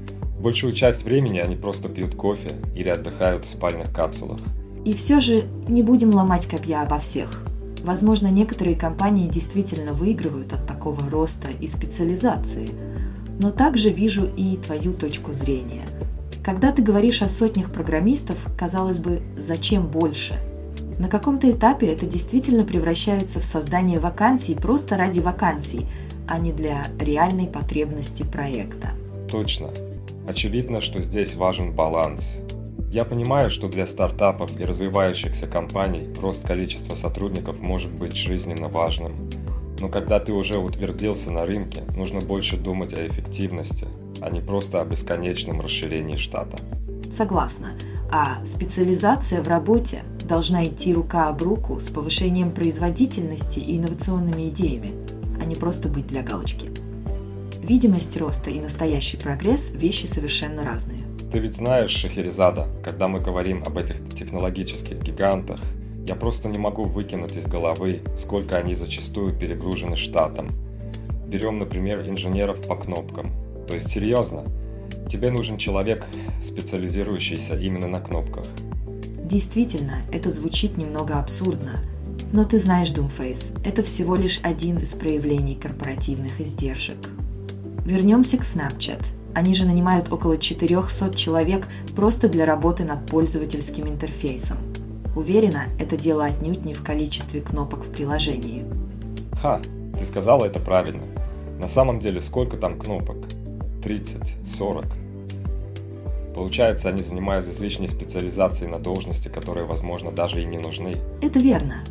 Большую 0.43 0.73
часть 0.73 1.05
времени 1.05 1.39
они 1.39 1.55
просто 1.55 1.89
пьют 1.89 2.17
кофе 2.17 2.51
или 2.75 2.89
отдыхают 2.89 3.45
в 3.45 3.49
спальных 3.49 3.93
капсулах. 3.95 4.41
И 4.85 4.93
все 4.93 5.21
же 5.21 5.45
не 5.69 5.85
будем 5.85 6.11
ломать 6.11 6.49
копья 6.49 6.83
обо 6.83 6.99
всех. 6.99 7.45
Возможно, 7.85 8.27
некоторые 8.27 8.75
компании 8.75 9.29
действительно 9.29 9.93
выигрывают 9.93 10.53
от 10.53 10.67
такого 10.67 11.09
роста 11.09 11.47
и 11.61 11.69
специализации. 11.69 12.69
Но 13.39 13.53
также 13.53 13.91
вижу 13.91 14.29
и 14.37 14.57
твою 14.57 14.95
точку 14.95 15.33
зрения. 15.33 15.85
Когда 16.43 16.73
ты 16.73 16.83
говоришь 16.83 17.23
о 17.23 17.29
сотнях 17.29 17.71
программистов, 17.71 18.37
казалось 18.59 18.99
бы, 18.99 19.23
зачем 19.39 19.87
больше? 19.87 20.35
На 20.99 21.07
каком-то 21.07 21.49
этапе 21.49 21.87
это 21.87 22.05
действительно 22.05 22.65
превращается 22.65 23.39
в 23.39 23.45
создание 23.45 24.01
вакансий 24.01 24.57
просто 24.57 24.97
ради 24.97 25.21
вакансий, 25.21 25.87
а 26.27 26.39
не 26.39 26.53
для 26.53 26.85
реальной 26.99 27.47
потребности 27.47 28.25
проекта. 28.25 28.89
Точно. 29.31 29.71
Очевидно, 30.27 30.81
что 30.81 31.01
здесь 31.01 31.35
важен 31.35 31.73
баланс. 31.73 32.41
Я 32.91 33.05
понимаю, 33.05 33.51
что 33.51 33.69
для 33.69 33.87
стартапов 33.87 34.59
и 34.61 34.65
развивающихся 34.65 35.47
компаний 35.47 36.09
рост 36.21 36.47
количества 36.47 36.95
сотрудников 36.95 37.61
может 37.61 37.91
быть 37.91 38.15
жизненно 38.15 38.69
важным. 38.69 39.31
Но 39.81 39.89
когда 39.89 40.21
ты 40.21 40.33
уже 40.33 40.59
утвердился 40.59 41.33
на 41.33 41.45
рынке, 41.45 41.83
нужно 41.97 42.21
больше 42.21 42.57
думать 42.57 42.95
о 42.95 43.07
эффективности, 43.07 43.89
а 44.21 44.31
не 44.31 44.41
просто 44.41 44.81
о 44.81 44.85
бесконечном 44.85 45.61
расширении 45.61 46.17
штата. 46.17 46.57
Согласна. 47.11 47.73
А 48.11 48.45
специализация 48.45 49.43
в 49.43 49.49
работе 49.49 50.05
должна 50.29 50.67
идти 50.67 50.95
рука 50.95 51.29
об 51.29 51.43
руку 51.43 51.81
с 51.81 51.89
повышением 51.89 52.51
производительности 52.51 53.59
и 53.59 53.79
инновационными 53.79 54.49
идеями, 54.51 54.93
а 55.41 55.45
не 55.45 55.57
просто 55.57 55.89
быть 55.89 56.07
для 56.07 56.23
галочки. 56.23 56.71
Видимость 57.63 58.17
роста 58.17 58.51
и 58.51 58.61
настоящий 58.61 59.17
прогресс– 59.17 59.71
вещи 59.75 60.07
совершенно 60.07 60.65
разные. 60.65 61.05
Ты 61.31 61.39
ведь 61.39 61.55
знаешь, 61.55 61.93
Шахерезада, 61.93 62.67
когда 62.83 63.07
мы 63.07 63.21
говорим 63.21 63.63
об 63.65 63.79
этих 63.79 63.97
технологических 64.17 65.01
гигантах, 65.01 65.61
я 66.05 66.17
просто 66.17 66.49
не 66.49 66.59
могу 66.59 66.83
выкинуть 66.85 67.37
из 67.37 67.47
головы, 67.47 68.03
сколько 68.19 68.57
они 68.57 68.75
зачастую 68.75 69.33
перегружены 69.39 69.95
штатом. 69.95 70.51
Берем, 71.29 71.61
например, 71.61 72.01
инженеров 72.09 72.67
по 72.67 72.75
кнопкам. 72.75 73.31
То 73.69 73.75
есть 73.75 73.89
серьезно, 73.91 74.43
тебе 75.09 75.31
нужен 75.31 75.57
человек, 75.57 76.05
специализирующийся 76.43 77.57
именно 77.57 77.87
на 77.87 78.01
кнопках. 78.01 78.45
Действительно, 79.23 80.03
это 80.11 80.31
звучит 80.31 80.77
немного 80.77 81.21
абсурдно. 81.21 81.81
Но 82.33 82.45
ты 82.45 82.59
знаешь, 82.59 82.91
Doomface, 82.91 83.57
это 83.65 83.85
всего 83.85 84.17
лишь 84.17 84.41
один 84.43 84.79
из 84.79 84.95
проявлений 84.95 85.55
корпоративных 85.55 86.41
издержек. 86.41 86.99
Вернемся 87.85 88.39
к 88.39 88.43
Snapchat. 88.43 89.05
Они 89.35 89.55
же 89.55 89.65
нанимают 89.65 90.13
около 90.13 90.39
400 90.39 91.15
человек 91.15 91.67
просто 91.97 92.29
для 92.29 92.47
работы 92.47 92.85
над 92.85 93.07
пользовательским 93.07 93.89
интерфейсом. 93.89 94.59
Уверена, 95.17 95.65
это 95.79 95.97
дело 95.97 96.25
отнюдь 96.25 96.65
не 96.65 96.75
в 96.75 96.83
количестве 96.83 97.41
кнопок 97.41 97.85
в 97.85 97.91
приложении. 97.91 98.65
Ха, 99.41 99.61
ты 99.99 100.05
сказала 100.07 100.45
это 100.45 100.61
правильно. 100.61 101.03
На 101.61 101.69
самом 101.69 101.99
деле 101.99 102.21
сколько 102.21 102.57
там 102.57 102.79
кнопок? 102.79 103.17
30, 103.83 104.21
40. 104.59 104.85
Получается, 106.35 106.89
они 106.89 107.03
занимаются 107.03 107.51
излишней 107.51 107.89
специализацией 107.89 108.71
на 108.71 108.79
должности, 108.79 109.29
которые, 109.29 109.67
возможно, 109.67 110.11
даже 110.11 110.41
и 110.41 110.47
не 110.47 110.59
нужны. 110.59 110.97
Это 111.21 111.39
верно. 111.39 111.85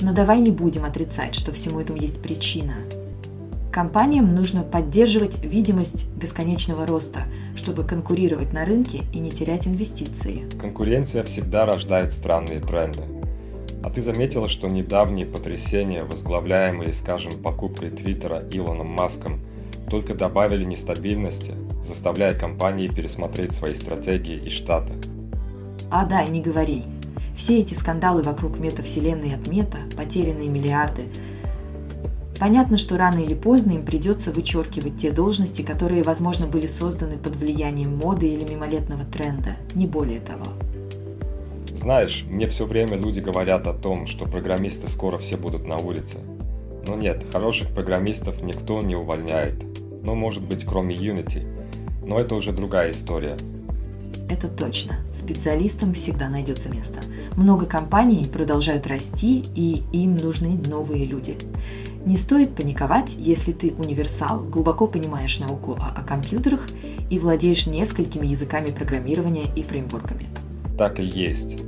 Но 0.00 0.12
давай 0.12 0.40
не 0.40 0.50
будем 0.50 0.84
отрицать, 0.84 1.34
что 1.34 1.52
всему 1.52 1.80
этому 1.80 1.98
есть 1.98 2.20
причина. 2.20 2.74
Компаниям 3.72 4.34
нужно 4.34 4.64
поддерживать 4.64 5.42
видимость 5.42 6.06
бесконечного 6.10 6.86
роста, 6.86 7.20
чтобы 7.56 7.84
конкурировать 7.84 8.52
на 8.52 8.66
рынке 8.66 9.04
и 9.14 9.18
не 9.18 9.30
терять 9.30 9.66
инвестиции. 9.66 10.44
Конкуренция 10.60 11.22
всегда 11.22 11.64
рождает 11.64 12.12
странные 12.12 12.60
тренды. 12.60 13.00
А 13.82 13.88
ты 13.88 14.02
заметила, 14.02 14.46
что 14.46 14.68
недавние 14.68 15.24
потрясения, 15.24 16.04
возглавляемые, 16.04 16.92
скажем, 16.92 17.32
покупкой 17.42 17.88
Твиттера 17.88 18.42
Илоном 18.52 18.88
Маском, 18.88 19.40
только 19.88 20.14
добавили 20.14 20.64
нестабильности, 20.64 21.54
заставляя 21.82 22.34
компании 22.34 22.88
пересмотреть 22.88 23.52
свои 23.52 23.72
стратегии 23.72 24.36
и 24.36 24.50
штаты? 24.50 24.92
А 25.90 26.04
да, 26.04 26.20
и 26.20 26.30
не 26.30 26.42
говори. 26.42 26.84
Все 27.34 27.60
эти 27.60 27.72
скандалы 27.72 28.20
вокруг 28.20 28.58
метавселенной 28.58 29.34
от 29.34 29.46
мета, 29.46 29.78
потерянные 29.96 30.50
миллиарды– 30.50 31.04
Понятно, 32.42 32.76
что 32.76 32.96
рано 32.96 33.20
или 33.20 33.34
поздно 33.34 33.70
им 33.70 33.84
придется 33.84 34.32
вычеркивать 34.32 34.96
те 34.96 35.12
должности, 35.12 35.62
которые, 35.62 36.02
возможно, 36.02 36.48
были 36.48 36.66
созданы 36.66 37.16
под 37.16 37.36
влиянием 37.36 37.96
моды 37.96 38.26
или 38.26 38.42
мимолетного 38.42 39.04
тренда, 39.04 39.54
не 39.76 39.86
более 39.86 40.18
того. 40.18 40.42
Знаешь, 41.68 42.24
мне 42.28 42.48
все 42.48 42.66
время 42.66 42.96
люди 42.96 43.20
говорят 43.20 43.68
о 43.68 43.72
том, 43.72 44.08
что 44.08 44.24
программисты 44.26 44.88
скоро 44.88 45.18
все 45.18 45.36
будут 45.36 45.68
на 45.68 45.76
улице. 45.76 46.18
Но 46.84 46.96
нет, 46.96 47.24
хороших 47.30 47.68
программистов 47.68 48.42
никто 48.42 48.82
не 48.82 48.96
увольняет. 48.96 49.62
Ну, 50.02 50.16
может 50.16 50.42
быть, 50.42 50.64
кроме 50.64 50.96
Unity. 50.96 51.46
Но 52.04 52.18
это 52.18 52.34
уже 52.34 52.50
другая 52.50 52.90
история. 52.90 53.36
Это 54.28 54.48
точно. 54.48 54.96
Специалистам 55.14 55.94
всегда 55.94 56.28
найдется 56.28 56.70
место. 56.70 57.02
Много 57.36 57.66
компаний 57.66 58.26
продолжают 58.32 58.88
расти, 58.88 59.44
и 59.54 59.82
им 59.92 60.16
нужны 60.16 60.58
новые 60.66 61.04
люди. 61.04 61.36
Не 62.04 62.16
стоит 62.16 62.56
паниковать, 62.56 63.14
если 63.16 63.52
ты 63.52 63.72
универсал, 63.78 64.40
глубоко 64.40 64.88
понимаешь 64.88 65.38
науку 65.38 65.78
о, 65.78 66.00
о 66.00 66.02
компьютерах 66.02 66.66
и 67.10 67.18
владеешь 67.20 67.66
несколькими 67.66 68.26
языками 68.26 68.72
программирования 68.72 69.46
и 69.54 69.62
фреймворками. 69.62 70.26
Так 70.76 70.98
и 70.98 71.04
есть. 71.04 71.58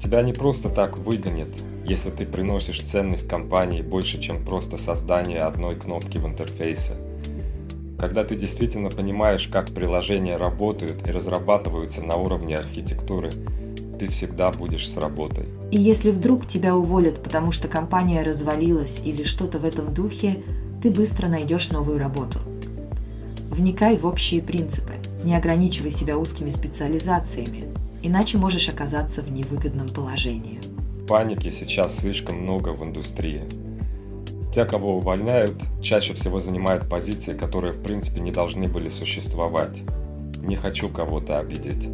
Тебя 0.00 0.22
не 0.22 0.32
просто 0.32 0.68
так 0.68 0.96
выгонят, 0.96 1.48
если 1.84 2.10
ты 2.10 2.24
приносишь 2.24 2.82
ценность 2.82 3.26
компании 3.26 3.82
больше, 3.82 4.20
чем 4.20 4.44
просто 4.44 4.76
создание 4.76 5.42
одной 5.42 5.74
кнопки 5.74 6.18
в 6.18 6.26
интерфейсе. 6.26 6.92
Когда 7.98 8.22
ты 8.22 8.36
действительно 8.36 8.90
понимаешь, 8.90 9.48
как 9.48 9.70
приложения 9.70 10.36
работают 10.36 11.04
и 11.04 11.10
разрабатываются 11.10 12.00
на 12.04 12.14
уровне 12.14 12.54
архитектуры, 12.54 13.32
ты 13.98 14.08
всегда 14.08 14.50
будешь 14.50 14.90
с 14.90 14.96
работой. 14.96 15.46
И 15.70 15.78
если 15.78 16.10
вдруг 16.10 16.46
тебя 16.46 16.76
уволят, 16.76 17.22
потому 17.22 17.52
что 17.52 17.68
компания 17.68 18.22
развалилась 18.22 19.00
или 19.04 19.24
что-то 19.24 19.58
в 19.58 19.64
этом 19.64 19.92
духе, 19.92 20.42
ты 20.82 20.90
быстро 20.90 21.28
найдешь 21.28 21.70
новую 21.70 21.98
работу. 21.98 22.38
Вникай 23.50 23.96
в 23.96 24.06
общие 24.06 24.40
принципы, 24.40 24.92
не 25.24 25.34
ограничивай 25.34 25.90
себя 25.90 26.16
узкими 26.16 26.50
специализациями, 26.50 27.64
иначе 28.02 28.38
можешь 28.38 28.68
оказаться 28.68 29.22
в 29.22 29.32
невыгодном 29.32 29.88
положении. 29.88 30.60
Паники 31.08 31.50
сейчас 31.50 31.96
слишком 31.96 32.42
много 32.42 32.68
в 32.68 32.84
индустрии. 32.84 33.42
Те, 34.54 34.64
кого 34.64 34.98
увольняют, 34.98 35.54
чаще 35.82 36.14
всего 36.14 36.40
занимают 36.40 36.88
позиции, 36.88 37.34
которые 37.34 37.72
в 37.72 37.82
принципе 37.82 38.20
не 38.20 38.30
должны 38.30 38.68
были 38.68 38.88
существовать. 38.88 39.82
Не 40.42 40.56
хочу 40.56 40.88
кого-то 40.88 41.38
обидеть. 41.38 41.88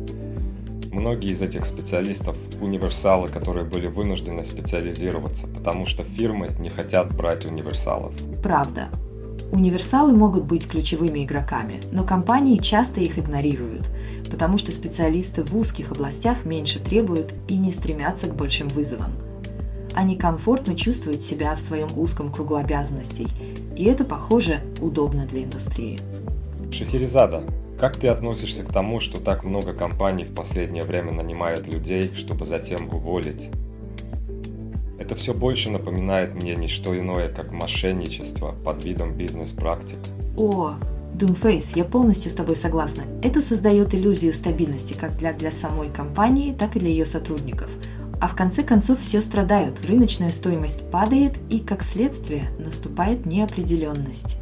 Многие 0.94 1.32
из 1.32 1.42
этих 1.42 1.66
специалистов– 1.66 2.36
универсалы, 2.60 3.26
которые 3.26 3.66
были 3.66 3.88
вынуждены 3.88 4.44
специализироваться, 4.44 5.48
потому 5.48 5.86
что 5.86 6.04
фирмы 6.04 6.50
не 6.60 6.68
хотят 6.68 7.12
брать 7.16 7.44
универсалов. 7.46 8.14
Правда. 8.44 8.90
Универсалы 9.50 10.12
могут 10.12 10.44
быть 10.44 10.68
ключевыми 10.68 11.24
игроками, 11.24 11.80
но 11.90 12.04
компании 12.04 12.58
часто 12.58 13.00
их 13.00 13.18
игнорируют, 13.18 13.90
потому 14.30 14.56
что 14.56 14.70
специалисты 14.70 15.42
в 15.42 15.56
узких 15.56 15.90
областях 15.90 16.44
меньше 16.44 16.78
требуют 16.78 17.34
и 17.48 17.56
не 17.56 17.72
стремятся 17.72 18.28
к 18.28 18.36
большим 18.36 18.68
вызовам. 18.68 19.14
Они 19.94 20.14
комфортно 20.14 20.76
чувствуют 20.76 21.22
себя 21.22 21.56
в 21.56 21.60
своем 21.60 21.88
узком 21.96 22.30
кругу 22.30 22.54
обязанностей, 22.54 23.26
и 23.76 23.82
это, 23.86 24.04
похоже, 24.04 24.60
удобно 24.80 25.26
для 25.26 25.42
индустрии. 25.42 25.98
Шахерезада, 26.70 27.42
как 27.78 27.96
ты 27.96 28.08
относишься 28.08 28.62
к 28.62 28.72
тому, 28.72 29.00
что 29.00 29.20
так 29.20 29.44
много 29.44 29.72
компаний 29.72 30.24
в 30.24 30.34
последнее 30.34 30.84
время 30.84 31.12
нанимают 31.12 31.66
людей, 31.66 32.12
чтобы 32.14 32.44
затем 32.44 32.88
уволить? 32.88 33.50
Это 34.98 35.14
все 35.14 35.34
больше 35.34 35.70
напоминает 35.70 36.34
мне 36.34 36.54
не 36.54 36.68
что 36.68 36.98
иное, 36.98 37.28
как 37.28 37.50
мошенничество 37.50 38.54
под 38.64 38.84
видом 38.84 39.14
бизнес-практик. 39.14 39.98
О, 40.36 40.74
Doomface, 41.14 41.72
я 41.74 41.84
полностью 41.84 42.30
с 42.30 42.34
тобой 42.34 42.56
согласна. 42.56 43.02
Это 43.22 43.40
создает 43.40 43.94
иллюзию 43.94 44.32
стабильности 44.32 44.94
как 44.94 45.16
для, 45.16 45.32
для 45.32 45.50
самой 45.50 45.90
компании, 45.90 46.54
так 46.54 46.76
и 46.76 46.80
для 46.80 46.90
ее 46.90 47.06
сотрудников. 47.06 47.70
А 48.20 48.28
в 48.28 48.34
конце 48.34 48.62
концов 48.62 49.00
все 49.00 49.20
страдают, 49.20 49.84
рыночная 49.84 50.30
стоимость 50.30 50.88
падает 50.90 51.34
и, 51.50 51.58
как 51.58 51.82
следствие, 51.82 52.48
наступает 52.58 53.26
неопределенность. 53.26 54.36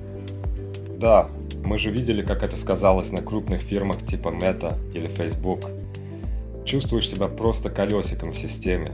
Да, 0.98 1.28
мы 1.64 1.78
же 1.78 1.90
видели, 1.90 2.22
как 2.22 2.42
это 2.42 2.56
сказалось 2.56 3.12
на 3.12 3.22
крупных 3.22 3.60
фирмах 3.60 4.04
типа 4.04 4.28
Meta 4.28 4.76
или 4.94 5.08
Facebook. 5.08 5.60
Чувствуешь 6.64 7.08
себя 7.08 7.28
просто 7.28 7.70
колесиком 7.70 8.32
в 8.32 8.36
системе, 8.36 8.92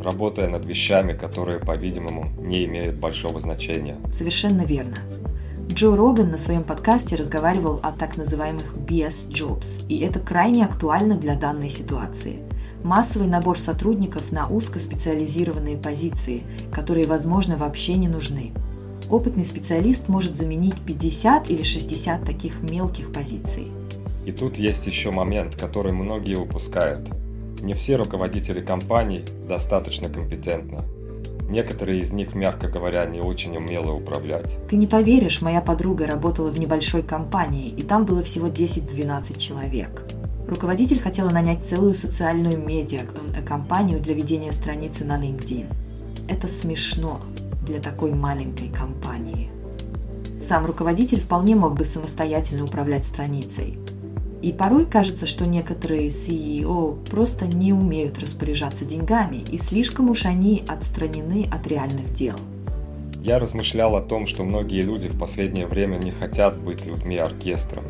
работая 0.00 0.48
над 0.48 0.64
вещами, 0.64 1.12
которые, 1.12 1.60
по-видимому, 1.60 2.26
не 2.38 2.64
имеют 2.64 2.96
большого 2.96 3.40
значения. 3.40 3.96
Совершенно 4.12 4.62
верно. 4.62 4.96
Джо 5.68 5.96
Роган 5.96 6.30
на 6.30 6.38
своем 6.38 6.62
подкасте 6.62 7.16
разговаривал 7.16 7.80
о 7.82 7.90
так 7.90 8.16
называемых 8.16 8.74
BS 8.74 9.30
Jobs, 9.30 9.84
и 9.88 10.00
это 10.00 10.20
крайне 10.20 10.64
актуально 10.64 11.16
для 11.16 11.34
данной 11.34 11.70
ситуации. 11.70 12.38
Массовый 12.82 13.28
набор 13.28 13.58
сотрудников 13.58 14.30
на 14.30 14.46
узкоспециализированные 14.46 15.78
позиции, 15.78 16.42
которые, 16.70 17.06
возможно, 17.06 17.56
вообще 17.56 17.94
не 17.94 18.08
нужны– 18.08 18.52
опытный 19.10 19.44
специалист 19.44 20.08
может 20.08 20.36
заменить 20.36 20.80
50 20.86 21.50
или 21.50 21.62
60 21.62 22.24
таких 22.24 22.62
мелких 22.62 23.12
позиций. 23.12 23.68
И 24.26 24.32
тут 24.32 24.56
есть 24.56 24.86
еще 24.86 25.10
момент, 25.10 25.56
который 25.56 25.92
многие 25.92 26.36
упускают. 26.36 27.08
Не 27.62 27.74
все 27.74 27.96
руководители 27.96 28.60
компаний 28.60 29.24
достаточно 29.48 30.08
компетентны. 30.08 30.80
Некоторые 31.48 32.00
из 32.00 32.10
них, 32.10 32.34
мягко 32.34 32.68
говоря, 32.68 33.04
не 33.04 33.20
очень 33.20 33.56
умело 33.56 33.92
управлять. 33.92 34.56
Ты 34.68 34.76
не 34.76 34.86
поверишь, 34.86 35.42
моя 35.42 35.60
подруга 35.60 36.06
работала 36.06 36.50
в 36.50 36.58
небольшой 36.58 37.02
компании, 37.02 37.68
и 37.68 37.82
там 37.82 38.06
было 38.06 38.22
всего 38.22 38.48
10-12 38.48 39.38
человек. 39.38 40.04
Руководитель 40.48 41.00
хотела 41.00 41.30
нанять 41.30 41.64
целую 41.64 41.94
социальную 41.94 42.58
медиа-компанию 42.58 44.00
для 44.00 44.14
ведения 44.14 44.52
страницы 44.52 45.04
на 45.04 45.18
LinkedIn. 45.18 45.66
Это 46.28 46.48
смешно, 46.48 47.20
для 47.64 47.80
такой 47.80 48.12
маленькой 48.12 48.68
компании. 48.68 49.50
Сам 50.40 50.66
руководитель 50.66 51.20
вполне 51.20 51.54
мог 51.54 51.74
бы 51.74 51.84
самостоятельно 51.84 52.64
управлять 52.64 53.04
страницей. 53.04 53.78
И 54.42 54.52
порой 54.52 54.84
кажется, 54.84 55.26
что 55.26 55.46
некоторые 55.46 56.08
CEO 56.08 56.98
просто 57.08 57.46
не 57.46 57.72
умеют 57.72 58.18
распоряжаться 58.18 58.84
деньгами, 58.84 59.42
и 59.50 59.56
слишком 59.56 60.10
уж 60.10 60.26
они 60.26 60.62
отстранены 60.68 61.48
от 61.50 61.66
реальных 61.66 62.12
дел. 62.12 62.36
Я 63.22 63.38
размышлял 63.38 63.96
о 63.96 64.02
том, 64.02 64.26
что 64.26 64.44
многие 64.44 64.82
люди 64.82 65.08
в 65.08 65.18
последнее 65.18 65.66
время 65.66 65.96
не 65.96 66.10
хотят 66.10 66.60
быть 66.60 66.84
людьми 66.84 67.16
оркестром. 67.16 67.84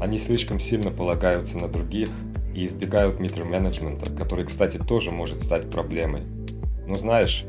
Они 0.00 0.20
слишком 0.20 0.60
сильно 0.60 0.92
полагаются 0.92 1.58
на 1.58 1.66
других 1.66 2.08
и 2.54 2.64
избегают 2.64 3.18
микроменеджмента, 3.18 4.12
который, 4.12 4.44
кстати, 4.44 4.76
тоже 4.76 5.10
может 5.10 5.42
стать 5.42 5.68
проблемой. 5.70 6.22
Но 6.86 6.94
знаешь, 6.94 7.44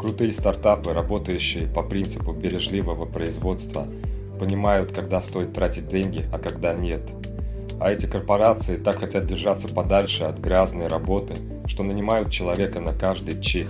Крутые 0.00 0.32
стартапы, 0.32 0.94
работающие 0.94 1.66
по 1.66 1.82
принципу 1.82 2.32
бережливого 2.32 3.04
производства, 3.04 3.86
понимают, 4.38 4.92
когда 4.92 5.20
стоит 5.20 5.52
тратить 5.52 5.88
деньги, 5.88 6.24
а 6.32 6.38
когда 6.38 6.72
нет. 6.72 7.02
А 7.78 7.92
эти 7.92 8.06
корпорации 8.06 8.78
так 8.78 9.00
хотят 9.00 9.26
держаться 9.26 9.68
подальше 9.68 10.24
от 10.24 10.38
грязной 10.38 10.86
работы, 10.86 11.34
что 11.66 11.82
нанимают 11.82 12.30
человека 12.30 12.80
на 12.80 12.94
каждый 12.94 13.42
чих. 13.42 13.68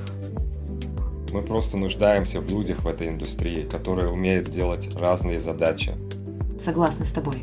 Мы 1.32 1.42
просто 1.42 1.76
нуждаемся 1.76 2.40
в 2.40 2.48
людях 2.48 2.84
в 2.84 2.86
этой 2.86 3.08
индустрии, 3.08 3.64
которые 3.64 4.08
умеют 4.08 4.50
делать 4.50 4.88
разные 4.94 5.40
задачи. 5.40 5.94
Согласна 6.60 7.06
с 7.06 7.10
тобой. 7.10 7.42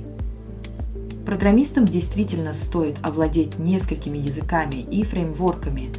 Программистам 1.26 1.84
действительно 1.84 2.54
стоит 2.54 2.96
овладеть 3.04 3.60
несколькими 3.60 4.18
языками 4.18 4.78
и 4.78 5.04
фреймворками, 5.04 5.90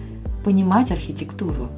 понимать 0.42 0.90
архитектуру. 0.90 1.68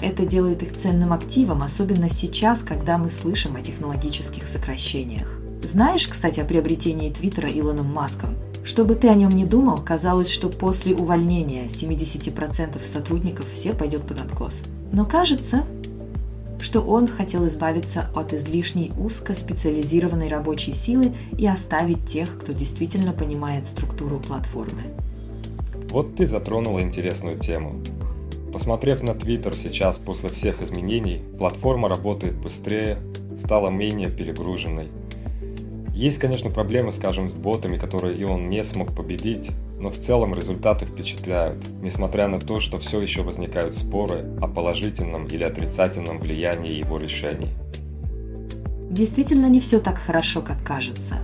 Это 0.00 0.26
делает 0.26 0.62
их 0.62 0.72
ценным 0.76 1.12
активом, 1.12 1.62
особенно 1.62 2.10
сейчас, 2.10 2.62
когда 2.62 2.98
мы 2.98 3.08
слышим 3.10 3.56
о 3.56 3.62
технологических 3.62 4.46
сокращениях. 4.46 5.28
Знаешь, 5.62 6.06
кстати, 6.06 6.40
о 6.40 6.44
приобретении 6.44 7.10
Твиттера 7.10 7.50
Илоном 7.50 7.86
Маском? 7.86 8.36
Что 8.62 8.84
бы 8.84 8.94
ты 8.94 9.08
о 9.08 9.14
нем 9.14 9.30
не 9.30 9.44
думал, 9.44 9.78
казалось, 9.78 10.28
что 10.28 10.48
после 10.48 10.94
увольнения 10.94 11.66
70% 11.66 12.84
сотрудников 12.84 13.46
все 13.50 13.72
пойдет 13.72 14.02
под 14.02 14.20
откос. 14.20 14.62
Но 14.92 15.04
кажется, 15.04 15.64
что 16.60 16.80
он 16.80 17.06
хотел 17.06 17.46
избавиться 17.46 18.10
от 18.14 18.32
излишней 18.32 18.92
узкоспециализированной 18.98 20.28
рабочей 20.28 20.72
силы 20.72 21.12
и 21.38 21.46
оставить 21.46 22.06
тех, 22.06 22.38
кто 22.38 22.52
действительно 22.52 23.12
понимает 23.12 23.66
структуру 23.66 24.18
платформы. 24.18 24.82
Вот 25.90 26.16
ты 26.16 26.26
затронула 26.26 26.82
интересную 26.82 27.38
тему. 27.38 27.80
Посмотрев 28.52 29.02
на 29.02 29.10
Twitter 29.10 29.54
сейчас 29.56 29.98
после 29.98 30.28
всех 30.28 30.62
изменений, 30.62 31.22
платформа 31.38 31.88
работает 31.88 32.36
быстрее, 32.36 32.98
стала 33.38 33.68
менее 33.70 34.10
перегруженной– 34.10 34.88
есть, 35.96 36.18
конечно, 36.18 36.50
проблемы, 36.50 36.92
скажем, 36.92 37.30
с 37.30 37.32
ботами, 37.32 37.78
которые 37.78 38.18
и 38.18 38.22
он 38.22 38.50
не 38.50 38.62
смог 38.64 38.94
победить, 38.94 39.50
но 39.80 39.88
в 39.88 39.96
целом 39.96 40.34
результаты 40.34 40.84
впечатляют, 40.84 41.56
несмотря 41.80 42.28
на 42.28 42.38
то, 42.38 42.60
что 42.60 42.78
все 42.78 43.00
еще 43.00 43.22
возникают 43.22 43.74
споры 43.74 44.26
о 44.42 44.46
положительном 44.46 45.24
или 45.24 45.42
отрицательном 45.42 46.18
влиянии 46.18 46.74
его 46.74 46.98
решений. 46.98 47.48
Действительно 48.90 49.46
не 49.46 49.58
все 49.58 49.80
так 49.80 49.96
хорошо, 49.96 50.42
как 50.42 50.62
кажется. 50.62 51.16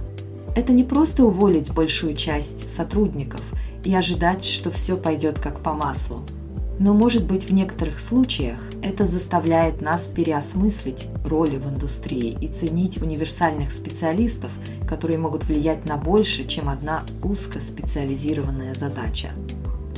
Это 0.57 0.73
не 0.73 0.85
просто 0.85 1.23
уволить 1.23 1.71
большую 1.71 2.15
часть 2.15 2.71
сотрудников 2.71 3.43
и 3.85 3.95
ожидать, 3.95 4.43
что 4.47 4.71
все 4.71 4.97
пойдет 4.97 5.39
как 5.39 5.61
по 5.61 5.75
маслу– 5.75 6.23
но, 6.79 6.95
может 6.95 7.25
быть, 7.27 7.45
в 7.45 7.53
некоторых 7.53 8.01
случаях 8.01 8.59
это 8.83 9.07
заставляет 9.07 9.81
нас 9.81 10.07
переосмыслить 10.07 11.07
роли 11.25 11.57
в 11.57 11.69
индустрии 11.69 12.37
и 12.41 12.49
ценить 12.49 13.01
универсальных 13.01 13.73
специалистов, 13.73 14.51
которые 14.89 15.19
могут 15.19 15.45
влиять 15.45 15.87
на 15.87 15.97
больше, 15.97 16.47
чем 16.47 16.69
одна 16.69 17.05
узкоспециализированная 17.23 18.75
задача. 18.75 19.31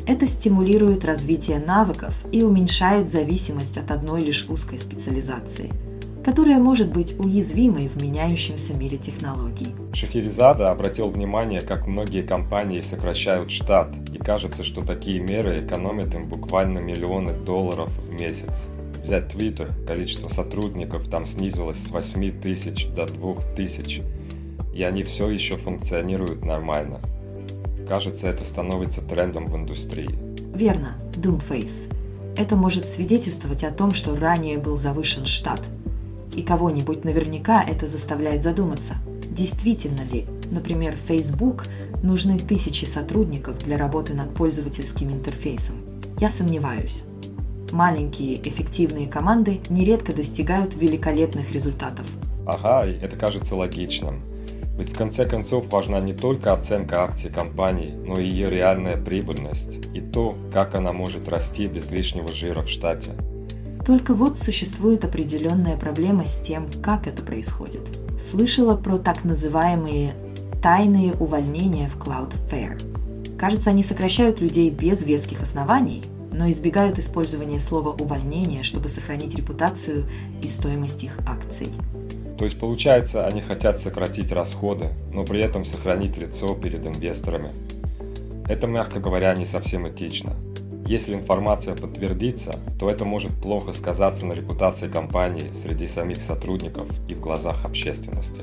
Это 0.07 0.27
стимулирует 0.27 1.05
развитие 1.05 1.59
навыков 1.59 2.15
и 2.31 2.43
уменьшает 2.43 3.09
зависимость 3.09 3.79
от 3.79 3.91
одной 3.91 4.23
лишь 4.23 4.47
узкой 4.49 4.79
специализации– 4.79 5.73
которая 6.25 6.59
может 6.59 6.91
быть 6.91 7.15
уязвимой 7.19 7.89
в 7.89 8.03
меняющемся 8.03 8.73
мире 8.75 8.97
технологий. 8.97 9.69
Шахерезада 9.93 10.71
обратил 10.71 11.11
внимание, 11.11 11.61
как 11.61 11.87
многие 11.87 12.23
компании 12.23 12.81
сокращают 12.81 13.51
штат, 13.51 13.95
и 14.13 14.19
кажется, 14.19 14.65
что 14.65 14.83
такие 14.83 15.21
меры 15.21 15.61
экономят 15.61 16.15
им 16.15 16.27
буквально 16.27 16.79
миллионы 16.79 17.35
долларов 17.35 17.93
в 17.99 18.11
месяц. 18.11 18.69
Взять 19.03 19.35
Twitter, 19.35 19.71
количество 19.87 20.29
сотрудников 20.29 21.09
там 21.09 21.27
снизилось 21.27 21.77
с 21.77 21.91
8 21.91 22.41
тысяч 22.41 22.87
до 22.89 23.05
2 23.05 23.35
тысяч, 23.55 24.01
и 24.75 24.83
они 24.83 25.03
все 25.03 25.29
еще 25.29 25.59
функционируют 25.59 26.43
нормально. 26.43 27.01
Кажется, 27.87 28.29
это 28.29 28.45
становится 28.45 29.03
трендом 29.03 29.47
в 29.47 29.57
индустрии. 29.57 30.19
Верно, 30.55 30.95
Doomface. 31.13 31.93
Это 32.39 32.57
может 32.57 32.89
свидетельствовать 32.89 33.63
о 33.63 33.71
том, 33.71 33.93
что 33.93 34.17
ранее 34.17 34.57
был 34.57 34.79
завышен 34.79 35.27
штат– 35.27 35.61
и 36.35 36.42
кого-нибудь 36.42 37.05
наверняка 37.05 37.62
это 37.62 37.87
заставляет 37.87 38.42
задуматься, 38.42 38.94
действительно 39.31 40.03
ли, 40.03 40.27
например, 40.51 40.97
Facebook 40.97 41.66
нужны 42.03 42.38
тысячи 42.38 42.85
сотрудников 42.85 43.59
для 43.59 43.79
работы 43.79 44.14
над 44.14 44.35
пользовательским 44.35 45.11
интерфейсом. 45.11 45.77
Я 46.20 46.31
сомневаюсь. 46.31 47.05
Маленькие 47.73 48.47
эффективные 48.49 49.09
команды 49.09 49.61
нередко 49.68 50.12
достигают 50.12 50.77
великолепных 50.77 51.53
результатов. 51.53 52.07
Ага, 52.47 52.87
это 52.87 53.16
кажется 53.16 53.57
логичным. 53.57 54.23
Ведь 54.77 54.90
в 54.90 54.97
конце 54.97 55.25
концов 55.25 55.73
важна 55.73 56.01
не 56.01 56.14
только 56.14 56.53
оценка 56.53 57.05
акций 57.05 57.31
компании, 57.31 57.94
но 58.05 58.20
и 58.20 58.27
ее 58.27 58.51
реальная 58.51 58.97
прибыльность 58.97 59.87
и 59.94 60.01
то, 60.01 60.37
как 60.53 60.75
она 60.75 60.92
может 60.92 61.29
расти 61.29 61.66
без 61.66 61.90
лишнего 61.90 62.33
жира 62.33 62.62
в 62.62 62.68
штате. 62.68 63.12
Только 63.87 64.14
вот 64.14 64.38
существует 64.38 65.05
определенная 65.05 65.77
проблема 65.77 66.25
с 66.25 66.38
тем, 66.40 66.68
как 66.83 67.07
это 67.07 67.23
происходит. 67.23 67.83
Слышала 68.18 68.77
про 68.77 68.97
так 68.99 69.25
называемые 69.25 70.14
тайные 70.62 71.12
увольнения 71.12 71.90
в 71.90 71.99
Cloudflare. 71.99 73.37
Кажется, 73.37 73.70
они 73.70 73.83
сокращают 73.83 74.40
людей 74.40 74.70
без 74.70 75.05
веских 75.05 75.42
оснований, 75.42 76.03
но 76.33 76.51
избегают 76.51 76.99
использования 76.99 77.61
слова 77.61 77.90
«увольнение», 77.90 78.62
чтобы 78.62 78.88
сохранить 78.88 79.35
репутацию 79.35 80.07
и 80.42 80.49
стоимость 80.49 81.05
их 81.05 81.18
акций. 81.27 81.68
То 82.38 82.44
есть, 82.44 82.59
получается, 82.59 83.27
они 83.27 83.42
хотят 83.42 83.79
сократить 83.79 84.33
расходы, 84.33 84.88
но 85.12 85.25
при 85.25 85.42
этом 85.42 85.64
сохранить 85.64 86.16
лицо 86.16 86.55
перед 86.55 86.87
инвесторами. 86.87 87.53
Это, 88.49 88.66
мягко 88.66 88.99
говоря, 89.01 89.35
не 89.35 89.44
совсем 89.44 89.87
этично. 89.87 90.35
Если 90.87 91.14
информация 91.14 91.75
подтвердится, 91.75 92.59
то 92.79 92.90
это 92.90 93.07
может 93.07 93.33
плохо 93.33 93.73
сказаться 93.73 94.27
на 94.27 94.35
репутации 94.35 94.88
компании 94.88 95.51
среди 95.55 95.87
самих 95.87 96.18
сотрудников 96.18 96.88
и 97.09 97.14
в 97.14 97.20
глазах 97.20 97.64
общественности. 97.64 98.42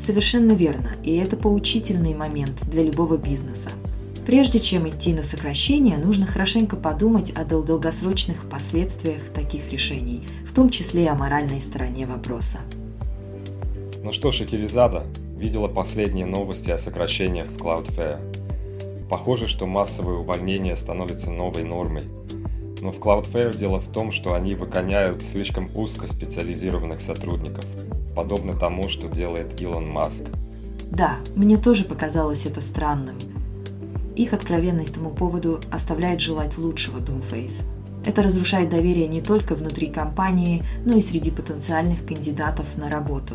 Совершенно 0.00 0.52
верно, 0.52 0.90
и 1.04 1.16
это 1.16 1.36
поучительный 1.36 2.14
момент 2.14 2.68
для 2.68 2.82
любого 2.82 3.16
бизнеса. 3.16 3.70
Прежде 4.26 4.58
чем 4.58 4.88
идти 4.88 5.14
на 5.14 5.22
сокращение, 5.22 5.96
нужно 5.96 6.26
хорошенько 6.26 6.74
подумать 6.74 7.30
о 7.30 7.44
долгосрочных 7.44 8.48
последствиях 8.50 9.22
таких 9.32 9.70
решений, 9.70 10.26
в 10.44 10.52
том 10.52 10.70
числе 10.70 11.04
и 11.04 11.08
о 11.08 11.14
моральной 11.14 11.60
стороне 11.60 12.06
вопроса. 12.06 12.58
Ну 14.02 14.12
что 14.12 14.32
ж, 14.32 14.40
Акиризада 14.40 15.04
видела 15.38 15.68
последние 15.68 16.26
новости 16.26 16.70
о 16.70 16.78
сокращениях 16.78 17.46
в 17.46 17.56
Cloudflare. 17.58 18.45
Похоже, 19.08 19.46
что 19.46 19.66
массовые 19.66 20.18
увольнения 20.18 20.74
становятся 20.74 21.30
новой 21.30 21.62
нормой. 21.62 22.08
Но 22.80 22.90
в 22.90 22.98
Cloudflare 22.98 23.56
дело 23.56 23.78
в 23.78 23.86
том, 23.86 24.10
что 24.10 24.34
они 24.34 24.54
выгоняют 24.54 25.22
слишком 25.22 25.70
узко 25.74 26.06
специализированных 26.06 27.00
сотрудников, 27.00 27.64
подобно 28.14 28.52
тому, 28.52 28.88
что 28.88 29.08
делает 29.08 29.60
Илон 29.60 29.88
Маск. 29.88 30.24
Да, 30.90 31.16
мне 31.34 31.56
тоже 31.56 31.84
показалось 31.84 32.46
это 32.46 32.60
странным. 32.60 33.16
Их 34.16 34.32
откровенность 34.32 34.90
этому 34.90 35.10
поводу 35.10 35.60
оставляет 35.70 36.20
желать 36.20 36.58
лучшего 36.58 36.98
Doomface. 36.98 37.64
Это 38.04 38.22
разрушает 38.22 38.70
доверие 38.70 39.08
не 39.08 39.20
только 39.20 39.54
внутри 39.54 39.88
компании, 39.88 40.62
но 40.84 40.96
и 40.96 41.00
среди 41.00 41.30
потенциальных 41.30 42.06
кандидатов 42.06 42.66
на 42.76 42.88
работу. 42.88 43.34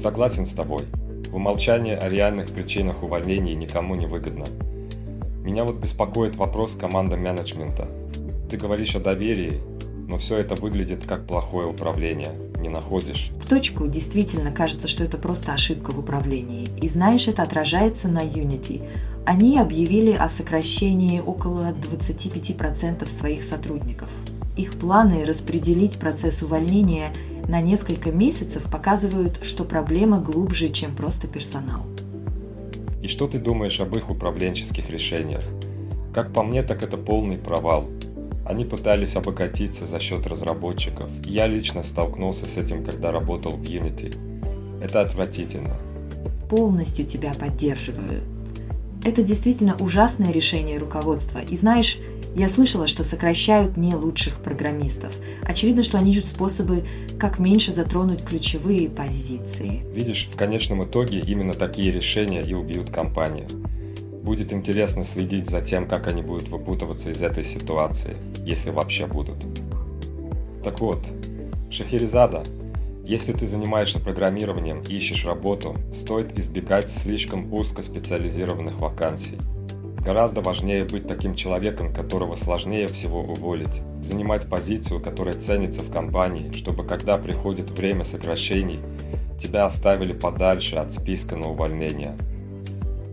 Согласен 0.00 0.46
с 0.46 0.50
тобой. 0.50 0.84
Умолчание 1.32 1.96
о 1.96 2.08
реальных 2.08 2.50
причинах 2.50 3.04
увольнений 3.04 3.54
никому 3.54 3.94
не 3.94 4.06
выгодно. 4.06 4.46
Меня 5.44 5.64
вот 5.64 5.76
беспокоит 5.76 6.34
вопрос 6.34 6.74
команды 6.74 7.16
менеджмента. 7.16 7.88
Ты 8.50 8.56
говоришь 8.56 8.96
о 8.96 9.00
доверии, 9.00 9.60
но 10.08 10.18
все 10.18 10.38
это 10.38 10.56
выглядит 10.56 11.06
как 11.06 11.28
плохое 11.28 11.68
управление, 11.68 12.32
не 12.58 12.68
находишь? 12.68 13.30
В 13.40 13.48
точку 13.48 13.86
действительно 13.86 14.50
кажется, 14.50 14.88
что 14.88 15.04
это 15.04 15.18
просто 15.18 15.52
ошибка 15.52 15.92
в 15.92 16.00
управлении. 16.00 16.68
И 16.82 16.88
знаешь, 16.88 17.28
это 17.28 17.44
отражается 17.44 18.08
на 18.08 18.24
Unity. 18.24 18.88
Они 19.24 19.56
объявили 19.56 20.12
о 20.12 20.28
сокращении 20.28 21.20
около 21.20 21.72
25% 21.72 23.08
своих 23.08 23.44
сотрудников. 23.44 24.08
Их 24.56 24.74
планы 24.74 25.24
распределить 25.24 26.00
процесс 26.00 26.42
увольнения– 26.42 27.12
на 27.50 27.60
несколько 27.60 28.12
месяцев 28.12 28.62
показывают, 28.70 29.40
что 29.42 29.64
проблема 29.64 30.20
глубже, 30.20 30.68
чем 30.68 30.94
просто 30.94 31.26
персонал. 31.26 31.82
И 33.02 33.08
что 33.08 33.26
ты 33.26 33.40
думаешь 33.40 33.80
об 33.80 33.96
их 33.96 34.08
управленческих 34.08 34.88
решениях? 34.88 35.42
Как 36.14 36.32
по 36.32 36.44
мне, 36.44 36.62
так 36.62 36.84
это 36.84 36.96
полный 36.96 37.38
провал. 37.38 37.88
Они 38.46 38.64
пытались 38.64 39.16
обогатиться 39.16 39.84
за 39.84 39.98
счет 39.98 40.28
разработчиков. 40.28 41.10
Я 41.24 41.48
лично 41.48 41.82
столкнулся 41.82 42.46
с 42.46 42.56
этим, 42.56 42.84
когда 42.84 43.10
работал 43.10 43.52
в 43.52 43.62
Unity. 43.62 44.14
Это 44.80 45.00
отвратительно. 45.00 45.76
Полностью 46.48 47.04
тебя 47.04 47.32
поддерживаю. 47.34 48.22
Это 49.02 49.22
действительно 49.24 49.76
ужасное 49.80 50.30
решение 50.30 50.78
руководства. 50.78 51.40
И 51.40 51.56
знаешь, 51.56 51.98
Я 52.36 52.48
слышала, 52.48 52.86
что 52.86 53.02
сокращают 53.02 53.76
не 53.76 53.94
лучших 53.94 54.36
программистов. 54.36 55.16
Очевидно, 55.42 55.82
что 55.82 55.98
они 55.98 56.12
ищут 56.12 56.28
способы, 56.28 56.84
как 57.18 57.38
меньше 57.38 57.72
затронуть 57.72 58.24
ключевые 58.24 58.88
позиции. 58.88 59.82
Видишь, 59.92 60.28
в 60.32 60.36
конечном 60.36 60.84
итоге 60.84 61.20
именно 61.20 61.54
такие 61.54 61.90
решения 61.90 62.42
и 62.42 62.54
убьют 62.54 62.90
компанию. 62.90 63.48
Будет 64.22 64.52
интересно 64.52 65.04
следить 65.04 65.50
за 65.50 65.60
тем, 65.60 65.88
как 65.88 66.06
они 66.06 66.22
будут 66.22 66.48
выпутываться 66.48 67.10
из 67.10 67.20
этой 67.20 67.42
ситуации, 67.42 68.16
если 68.44 68.70
вообще 68.70 69.06
будут. 69.06 69.38
Так 70.62 70.80
вот, 70.80 71.00
Шахерезада, 71.70 72.44
если 73.04 73.32
ты 73.32 73.46
занимаешься 73.46 73.98
программированием 73.98 74.82
и 74.82 74.94
ищешь 74.94 75.24
работу, 75.24 75.74
стоит 75.94 76.38
избегать 76.38 76.88
слишком 76.90 77.52
узкоспециализированных 77.52 78.78
вакансий. 78.78 79.38
Гораздо 80.04 80.40
важнее 80.40 80.84
быть 80.84 81.06
таким 81.06 81.34
человеком, 81.34 81.92
которого 81.92 82.34
сложнее 82.34 82.88
всего 82.88 83.20
уволить. 83.20 83.82
Занимать 84.02 84.48
позицию, 84.48 85.00
которая 85.00 85.34
ценится 85.34 85.82
в 85.82 85.90
компании, 85.92 86.52
чтобы 86.52 86.84
когда 86.84 87.18
приходит 87.18 87.70
время 87.70 88.04
сокращений, 88.04 88.80
тебя 89.38 89.66
оставили 89.66 90.14
подальше 90.14 90.76
от 90.76 90.92
списка 90.92 91.36
на 91.36 91.50
увольнение. 91.50 92.16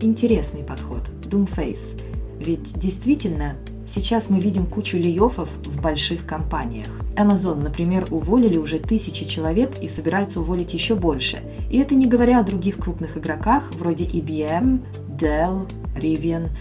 Интересный 0.00 0.62
подход. 0.62 1.02
Doomface. 1.24 2.02
Ведь 2.38 2.78
действительно, 2.78 3.56
сейчас 3.86 4.30
мы 4.30 4.40
видим 4.40 4.64
кучу 4.64 4.96
лейофов 4.96 5.50
в 5.66 5.82
больших 5.82 6.24
компаниях. 6.24 6.88
Amazon, 7.16 7.56
например, 7.56 8.06
уволили 8.10 8.56
уже 8.56 8.78
тысячи 8.78 9.26
человек 9.26 9.78
и 9.82 9.88
собираются 9.88 10.40
уволить 10.40 10.72
еще 10.72 10.94
больше. 10.94 11.42
И 11.70 11.78
это 11.78 11.94
не 11.94 12.06
говоря 12.06 12.40
о 12.40 12.44
других 12.44 12.78
крупных 12.78 13.18
игроках, 13.18 13.72
вроде 13.74 14.06
IBM, 14.06 14.80
Dell, 15.18 15.68
Rivian– 15.94 16.48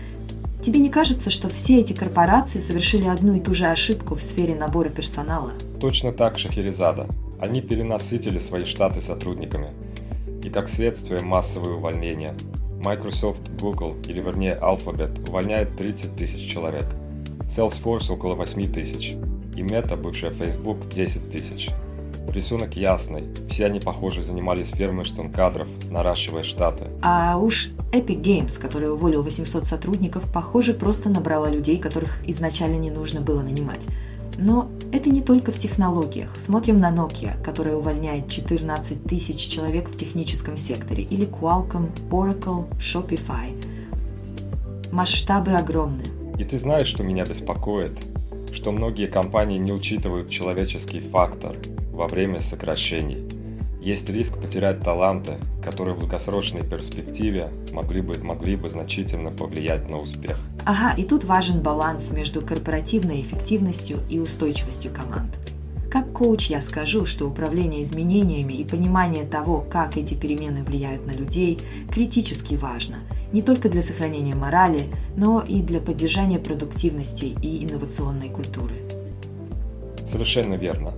Тебе 0.67 0.79
не 0.79 0.89
кажется, 0.89 1.29
что 1.29 1.47
все 1.47 1.79
эти 1.79 1.93
корпорации 1.93 2.59
совершили 2.59 3.05
одну 3.05 3.37
и 3.37 3.39
ту 3.39 3.53
же 3.53 3.67
ошибку 3.67 4.15
в 4.15 4.21
сфере 4.21 4.53
набора 4.53 4.89
персонала? 4.89 5.53
Точно 5.79 6.11
так, 6.11 6.37
Шахерезада. 6.37 7.07
Они 7.39 7.61
перенасытили 7.61 8.37
свои 8.37 8.65
штаты 8.65 8.99
сотрудниками. 8.99 9.69
И 10.43 10.49
как 10.49 10.67
следствие 10.67 11.21
массовые 11.21 11.77
увольнения. 11.77 12.35
Microsoft, 12.83 13.49
Google, 13.61 13.95
или 14.09 14.19
вернее 14.19 14.59
Alphabet, 14.61 15.29
увольняет 15.29 15.77
30 15.77 16.17
тысяч 16.17 16.51
человек. 16.51 16.87
Salesforce 17.43 18.11
около 18.11 18.35
8 18.35 18.73
тысяч. 18.73 19.11
И 19.55 19.61
Meta, 19.61 19.95
бывшая 19.95 20.31
Facebook, 20.31 20.89
10 20.89 21.31
тысяч. 21.31 21.69
Рисунок 22.33 22.75
ясный. 22.75 23.23
Все 23.49 23.65
они, 23.65 23.79
похоже, 23.79 24.21
занимались 24.21 24.69
фермерством 24.69 25.31
кадров, 25.31 25.67
наращивая 25.89 26.43
штаты. 26.43 26.85
А 27.01 27.37
уж 27.37 27.69
Epic 27.91 28.21
Games, 28.21 28.59
который 28.59 28.91
уволил 28.91 29.23
800 29.23 29.65
сотрудников, 29.65 30.23
похоже, 30.31 30.73
просто 30.73 31.09
набрала 31.09 31.49
людей, 31.49 31.77
которых 31.77 32.19
изначально 32.27 32.75
не 32.75 32.91
нужно 32.91 33.21
было 33.21 33.41
нанимать. 33.41 33.87
Но 34.37 34.69
это 34.91 35.09
не 35.09 35.21
только 35.21 35.51
в 35.51 35.57
технологиях. 35.57 36.29
Смотрим 36.37 36.77
на 36.77 36.93
Nokia, 36.93 37.41
которая 37.41 37.75
увольняет 37.75 38.29
14 38.29 39.03
тысяч 39.03 39.47
человек 39.47 39.89
в 39.89 39.95
техническом 39.95 40.57
секторе, 40.57 41.03
или 41.03 41.27
Qualcomm, 41.27 41.89
Oracle, 42.11 42.67
Shopify. 42.77 43.55
Масштабы 44.91 45.53
огромны. 45.53 46.03
И 46.37 46.43
ты 46.43 46.59
знаешь, 46.59 46.87
что 46.87 47.03
меня 47.03 47.25
беспокоит? 47.25 47.97
Что 48.53 48.71
многие 48.71 49.07
компании 49.07 49.57
не 49.57 49.71
учитывают 49.71 50.29
человеческий 50.29 50.99
фактор 50.99 51.55
во 51.97 52.07
время 52.07 52.39
сокращений. 52.39 53.27
Есть 53.81 54.09
риск 54.09 54.37
потерять 54.37 54.81
таланты, 54.81 55.37
которые 55.63 55.95
в 55.95 55.99
долгосрочной 55.99 56.61
перспективе 56.61 57.51
могли 57.73 58.01
бы, 58.01 58.17
могли 58.19 58.55
бы 58.55 58.69
значительно 58.69 59.31
повлиять 59.31 59.89
на 59.89 59.97
успех. 59.97 60.37
Ага, 60.65 60.93
и 60.95 61.03
тут 61.03 61.23
важен 61.23 61.61
баланс 61.61 62.11
между 62.11 62.41
корпоративной 62.41 63.21
эффективностью 63.21 63.99
и 64.09 64.19
устойчивостью 64.19 64.91
команд. 64.91 65.37
Как 65.89 66.11
коуч 66.11 66.47
я 66.49 66.61
скажу, 66.61 67.05
что 67.05 67.27
управление 67.27 67.81
изменениями 67.81 68.53
и 68.53 68.65
понимание 68.65 69.23
того, 69.23 69.65
как 69.67 69.97
эти 69.97 70.13
перемены 70.13 70.63
влияют 70.63 71.07
на 71.07 71.11
людей, 71.11 71.59
критически 71.89 72.55
важно, 72.55 72.97
не 73.31 73.41
только 73.41 73.69
для 73.69 73.81
сохранения 73.81 74.35
морали, 74.35 74.83
но 75.15 75.41
и 75.41 75.61
для 75.61 75.79
поддержания 75.79 76.39
продуктивности 76.39 77.35
и 77.41 77.65
инновационной 77.65 78.29
культуры. 78.29 78.75
Совершенно 80.05 80.55
верно. 80.55 80.93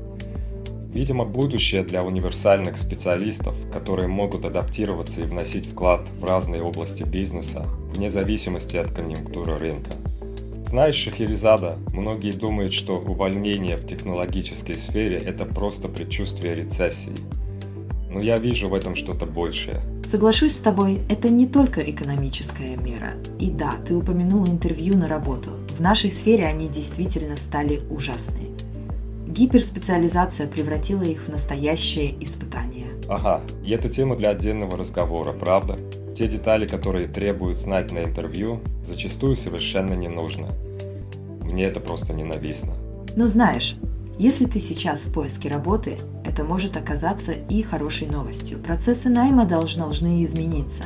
Видимо, 0.93 1.23
будущее 1.23 1.83
для 1.83 2.03
универсальных 2.03 2.79
специалистов, 2.79 3.55
которые 3.71 4.07
могут 4.07 4.43
адаптироваться 4.43 5.21
и 5.21 5.25
вносить 5.25 5.67
вклад 5.67 6.01
в 6.19 6.23
разные 6.23 6.63
области 6.63 7.03
бизнеса, 7.03 7.63
вне 7.93 8.09
зависимости 8.09 8.75
от 8.75 8.91
конъюнктуры 8.91 9.57
рынка. 9.57 9.91
Знаешь, 10.65 10.95
Шахерезада, 10.95 11.77
многие 11.93 12.31
думают, 12.31 12.73
что 12.73 12.97
увольнение 12.99 13.77
в 13.77 13.85
технологической 13.85 14.75
сфере– 14.75 15.17
это 15.25 15.45
просто 15.45 15.89
предчувствие 15.89 16.55
рецессии. 16.55 17.15
Но 18.11 18.19
я 18.19 18.37
вижу 18.37 18.69
в 18.69 18.73
этом 18.73 18.95
что-то 18.95 19.27
большее. 19.27 19.81
Соглашусь 20.03 20.55
с 20.55 20.59
тобой, 20.59 21.01
это 21.07 21.29
не 21.29 21.45
только 21.45 21.81
экономическая 21.81 22.75
мера. 22.75 23.13
И 23.39 23.51
да, 23.51 23.73
ты 23.87 23.95
упомянул 23.95 24.47
интервью 24.47 24.97
на 24.97 25.07
работу. 25.07 25.51
В 25.77 25.79
нашей 25.79 26.09
сфере 26.09 26.45
они 26.45 26.67
действительно 26.67 27.37
стали 27.37 27.81
ужасные. 27.91 28.48
Гиперспециализация 29.29 30.47
превратила 30.47 31.03
их 31.03 31.27
в 31.27 31.29
настоящее 31.29 32.15
испытание. 32.23 32.87
Ага, 33.07 33.41
и 33.63 33.71
это 33.71 33.87
тема 33.87 34.15
для 34.15 34.31
отдельного 34.31 34.75
разговора, 34.75 35.33
правда? 35.33 35.77
Те 36.17 36.27
детали, 36.27 36.65
которые 36.65 37.07
требуют 37.07 37.59
знать 37.59 37.91
на 37.91 38.03
интервью, 38.03 38.59
зачастую 38.83 39.35
совершенно 39.35 39.93
не 39.93 40.07
нужно. 40.07 40.47
Мне 41.43 41.65
это 41.65 41.79
просто 41.79 42.11
ненавистно. 42.11 42.73
Но 43.15 43.27
знаешь, 43.27 43.75
если 44.17 44.45
ты 44.45 44.59
сейчас 44.59 45.03
в 45.03 45.13
поиске 45.13 45.47
работы, 45.47 45.97
это 46.25 46.43
может 46.43 46.75
оказаться 46.75 47.31
и 47.31 47.61
хорошей 47.61 48.07
новостью. 48.07 48.57
Процессы 48.57 49.09
найма 49.09 49.45
должны 49.45 50.23
измениться. 50.23 50.85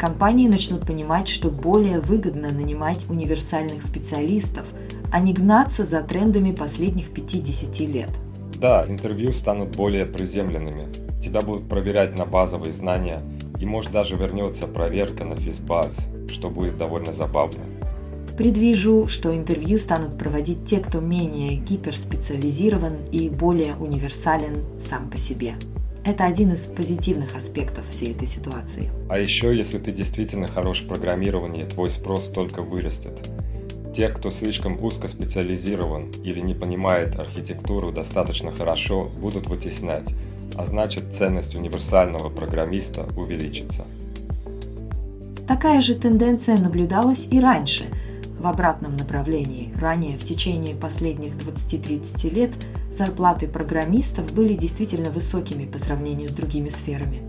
Компании 0.00 0.48
начнут 0.48 0.84
понимать, 0.84 1.28
что 1.28 1.48
более 1.48 2.00
выгодно 2.00 2.50
нанимать 2.50 3.06
универсальных 3.08 3.84
специалистов– 3.84 4.66
а 5.10 5.20
не 5.20 5.32
гнаться 5.32 5.84
за 5.84 6.02
трендами 6.02 6.52
последних 6.52 7.12
50 7.12 7.80
лет. 7.80 8.10
Да, 8.60 8.86
интервью 8.88 9.32
станут 9.32 9.76
более 9.76 10.04
приземленными. 10.04 10.88
Тебя 11.22 11.40
будут 11.40 11.68
проверять 11.68 12.18
на 12.18 12.24
базовые 12.24 12.72
знания, 12.72 13.22
и 13.60 13.66
может 13.66 13.92
даже 13.92 14.16
вернется 14.16 14.66
проверка 14.66 15.24
на 15.24 15.36
физбаз, 15.36 15.96
что 16.30 16.50
будет 16.50 16.76
довольно 16.76 17.12
забавно. 17.12 17.64
Предвижу, 18.36 19.08
что 19.08 19.34
интервью 19.34 19.78
станут 19.78 20.16
проводить 20.16 20.64
те, 20.64 20.78
кто 20.78 21.00
менее 21.00 21.56
гиперспециализирован 21.56 22.98
и 23.10 23.28
более 23.28 23.74
универсален 23.74 24.62
сам 24.80 25.10
по 25.10 25.16
себе. 25.16 25.54
Это 26.04 26.24
один 26.24 26.52
из 26.52 26.66
позитивных 26.66 27.36
аспектов 27.36 27.84
всей 27.90 28.12
этой 28.12 28.28
ситуации. 28.28 28.90
А 29.10 29.18
еще, 29.18 29.54
если 29.56 29.78
ты 29.78 29.90
действительно 29.90 30.46
хорош 30.46 30.82
в 30.82 30.88
программировании, 30.88 31.64
твой 31.64 31.90
спрос 31.90 32.28
только 32.28 32.62
вырастет. 32.62 33.28
Те, 33.98 34.10
кто 34.10 34.30
слишком 34.30 34.80
узко 34.80 35.08
специализирован 35.08 36.12
или 36.22 36.38
не 36.38 36.54
понимает 36.54 37.16
архитектуру 37.16 37.90
достаточно 37.90 38.52
хорошо, 38.52 39.10
будут 39.20 39.48
вытеснять, 39.48 40.14
а 40.54 40.64
значит 40.64 41.12
ценность 41.12 41.56
универсального 41.56 42.28
программиста 42.28 43.08
увеличится. 43.16 43.84
Такая 45.48 45.80
же 45.80 45.96
тенденция 45.96 46.56
наблюдалась 46.58 47.26
и 47.28 47.40
раньше, 47.40 47.86
в 48.38 48.46
обратном 48.46 48.96
направлении. 48.96 49.74
Ранее, 49.80 50.16
в 50.16 50.22
течение 50.22 50.76
последних 50.76 51.34
20-30 51.34 52.32
лет, 52.32 52.52
зарплаты 52.92 53.48
программистов 53.48 54.32
были 54.32 54.54
действительно 54.54 55.10
высокими 55.10 55.66
по 55.66 55.78
сравнению 55.78 56.28
с 56.28 56.34
другими 56.34 56.68
сферами. 56.68 57.20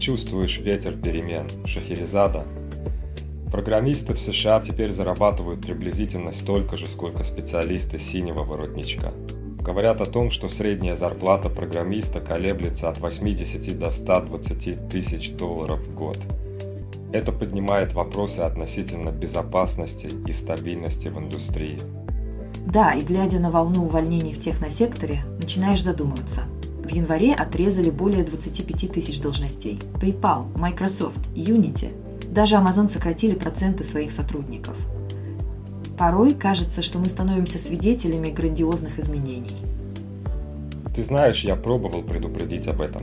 Чувствуешь 0.00 0.58
ветер 0.58 0.94
перемен, 0.96 1.46
Шахерезада 1.64 2.44
Программисты 3.54 4.14
в 4.14 4.18
США 4.18 4.58
теперь 4.58 4.90
зарабатывают 4.90 5.60
приблизительно 5.60 6.32
столько 6.32 6.76
же, 6.76 6.88
сколько 6.88 7.22
специалисты 7.22 8.00
синего 8.00 8.42
воротничка. 8.42 9.12
Говорят 9.60 10.00
о 10.00 10.06
том, 10.06 10.32
что 10.32 10.48
средняя 10.48 10.96
зарплата 10.96 11.48
программиста 11.48 12.20
колеблется 12.20 12.88
от 12.88 12.98
80 12.98 13.78
до 13.78 13.90
120 13.90 14.88
тысяч 14.88 15.30
долларов 15.34 15.86
в 15.86 15.94
год. 15.94 16.18
Это 17.12 17.30
поднимает 17.30 17.94
вопросы 17.94 18.40
относительно 18.40 19.10
безопасности 19.10 20.10
и 20.26 20.32
стабильности 20.32 21.06
в 21.06 21.20
индустрии. 21.20 21.78
Да, 22.66 22.92
и 22.94 23.02
глядя 23.02 23.38
на 23.38 23.52
волну 23.52 23.84
увольнений 23.84 24.32
в 24.32 24.40
техносекторе, 24.40 25.22
начинаешь 25.38 25.84
задумываться. 25.84 26.40
В 26.82 26.92
январе 26.92 27.32
отрезали 27.32 27.90
более 27.90 28.24
25 28.24 28.90
тысяч 28.92 29.20
должностей. 29.20 29.78
PayPal, 30.00 30.46
Microsoft, 30.58 31.28
Unity– 31.36 31.92
даже 32.34 32.56
Amazon 32.56 32.88
сократили 32.88 33.34
проценты 33.36 33.84
своих 33.84 34.12
сотрудников. 34.12 34.76
Порой 35.96 36.34
кажется, 36.34 36.82
что 36.82 36.98
мы 36.98 37.06
становимся 37.06 37.58
свидетелями 37.58 38.30
грандиозных 38.30 38.98
изменений. 38.98 39.56
Ты 40.94 41.04
знаешь, 41.04 41.44
я 41.44 41.54
пробовал 41.54 42.02
предупредить 42.02 42.66
об 42.66 42.80
этом. 42.80 43.02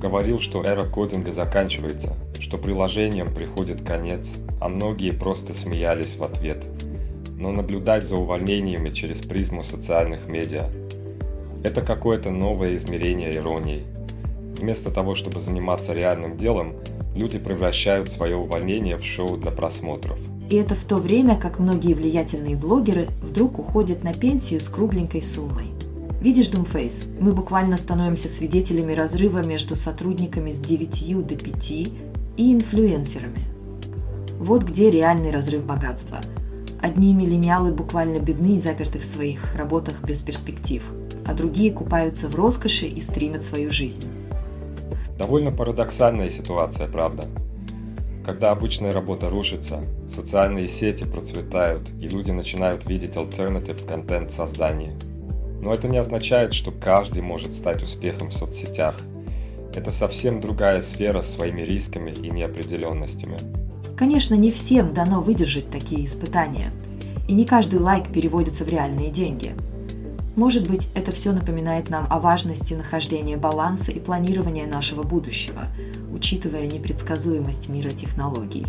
Говорил, 0.00 0.40
что 0.40 0.64
эра 0.64 0.86
кодинга 0.86 1.30
заканчивается, 1.30 2.14
что 2.40 2.56
приложениям 2.58 3.32
приходит 3.32 3.82
конец, 3.82 4.30
а 4.60 4.68
многие 4.68 5.10
просто 5.10 5.52
смеялись 5.54 6.16
в 6.16 6.24
ответ. 6.24 6.64
но 7.36 7.50
наблюдать 7.50 8.04
за 8.04 8.16
увольнениями 8.16 8.90
через 8.90 9.20
призму 9.20 9.62
социальных 9.62 10.28
медиа. 10.28 10.70
Это 11.62 11.82
какое-то 11.82 12.30
новое 12.30 12.74
измерение 12.76 13.34
иронии. 13.36 13.84
Вместо 14.58 14.90
того, 14.90 15.14
чтобы 15.14 15.40
заниматься 15.40 15.92
реальным 15.92 16.36
делом, 16.36 16.74
люди 17.14 17.38
превращают 17.38 18.10
свое 18.10 18.36
увольнение 18.36 18.96
в 18.96 19.04
шоу 19.04 19.36
для 19.36 19.50
просмотров. 19.50 20.18
И 20.50 20.56
это 20.56 20.74
в 20.74 20.84
то 20.84 20.96
время, 20.96 21.36
как 21.36 21.58
многие 21.58 21.94
влиятельные 21.94 22.56
блогеры 22.56 23.08
вдруг 23.22 23.58
уходят 23.58 24.04
на 24.04 24.12
пенсию 24.12 24.60
с 24.60 24.68
кругленькой 24.68 25.22
суммой. 25.22 25.68
Видишь, 26.20 26.48
Думфейс, 26.48 27.04
мы 27.20 27.32
буквально 27.32 27.76
становимся 27.76 28.28
свидетелями 28.28 28.92
разрыва 28.92 29.44
между 29.44 29.76
сотрудниками 29.76 30.52
с 30.52 30.58
9 30.58 31.26
до 31.26 31.36
5 31.36 31.70
и 31.70 31.88
инфлюенсерами. 32.38 33.40
Вот 34.38 34.64
где 34.64 34.90
реальный 34.90 35.30
разрыв 35.30 35.64
богатства. 35.64 36.20
Одни 36.80 37.14
миллениалы 37.14 37.72
буквально 37.72 38.18
бедны 38.18 38.56
и 38.56 38.58
заперты 38.58 38.98
в 38.98 39.06
своих 39.06 39.54
работах 39.54 40.02
без 40.02 40.20
перспектив, 40.20 40.82
а 41.24 41.32
другие 41.32 41.72
купаются 41.72 42.28
в 42.28 42.34
роскоши 42.34 42.86
и 42.86 43.00
стримят 43.00 43.44
свою 43.44 43.70
жизнь. 43.70 44.04
Довольно 45.18 45.52
парадоксальная 45.52 46.28
ситуация, 46.28 46.88
правда? 46.88 47.24
Когда 48.24 48.50
обычная 48.50 48.90
работа 48.90 49.28
рушится, 49.28 49.84
социальные 50.08 50.66
сети 50.66 51.04
процветают, 51.04 51.82
и 52.00 52.08
люди 52.08 52.30
начинают 52.30 52.84
видеть 52.86 53.16
альтернатив 53.16 53.86
контент 53.86 54.32
создания. 54.32 54.94
Но 55.60 55.72
это 55.72 55.88
не 55.88 55.98
означает, 55.98 56.52
что 56.52 56.72
каждый 56.72 57.22
может 57.22 57.52
стать 57.52 57.82
успехом 57.82 58.30
в 58.30 58.34
соцсетях. 58.34 58.96
Это 59.74 59.90
совсем 59.90 60.40
другая 60.40 60.80
сфера 60.80 61.20
с 61.20 61.32
своими 61.34 61.62
рисками 61.62 62.10
и 62.10 62.30
неопределенностями. 62.30 63.36
Конечно, 63.96 64.34
не 64.34 64.50
всем 64.50 64.94
дано 64.94 65.20
выдержать 65.20 65.70
такие 65.70 66.06
испытания. 66.06 66.72
И 67.28 67.34
не 67.34 67.44
каждый 67.44 67.78
лайк 67.78 68.08
переводится 68.08 68.64
в 68.64 68.68
реальные 68.68 69.10
деньги– 69.10 69.54
может 70.36 70.68
быть, 70.68 70.88
это 70.94 71.12
все 71.12 71.32
напоминает 71.32 71.90
нам 71.90 72.06
о 72.10 72.18
важности 72.18 72.74
нахождения 72.74 73.36
баланса 73.36 73.92
и 73.92 74.00
планирования 74.00 74.66
нашего 74.66 75.02
будущего, 75.02 75.66
учитывая 76.12 76.66
непредсказуемость 76.66 77.68
мира 77.68 77.90
технологий. 77.90 78.66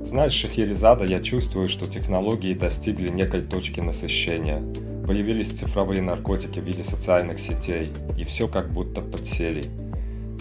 Знаешь, 0.00 0.34
Шахерезада, 0.34 1.04
я 1.04 1.20
чувствую, 1.20 1.68
что 1.68 1.86
технологии 1.86 2.54
достигли 2.54 3.08
некой 3.08 3.42
точки 3.42 3.80
насыщения. 3.80 4.62
Появились 5.06 5.50
цифровые 5.50 6.02
наркотики 6.02 6.60
в 6.60 6.64
виде 6.64 6.82
социальных 6.82 7.40
сетей, 7.40 7.92
и 8.16 8.24
все 8.24 8.46
как 8.48 8.72
будто 8.72 9.00
подсели. 9.00 9.64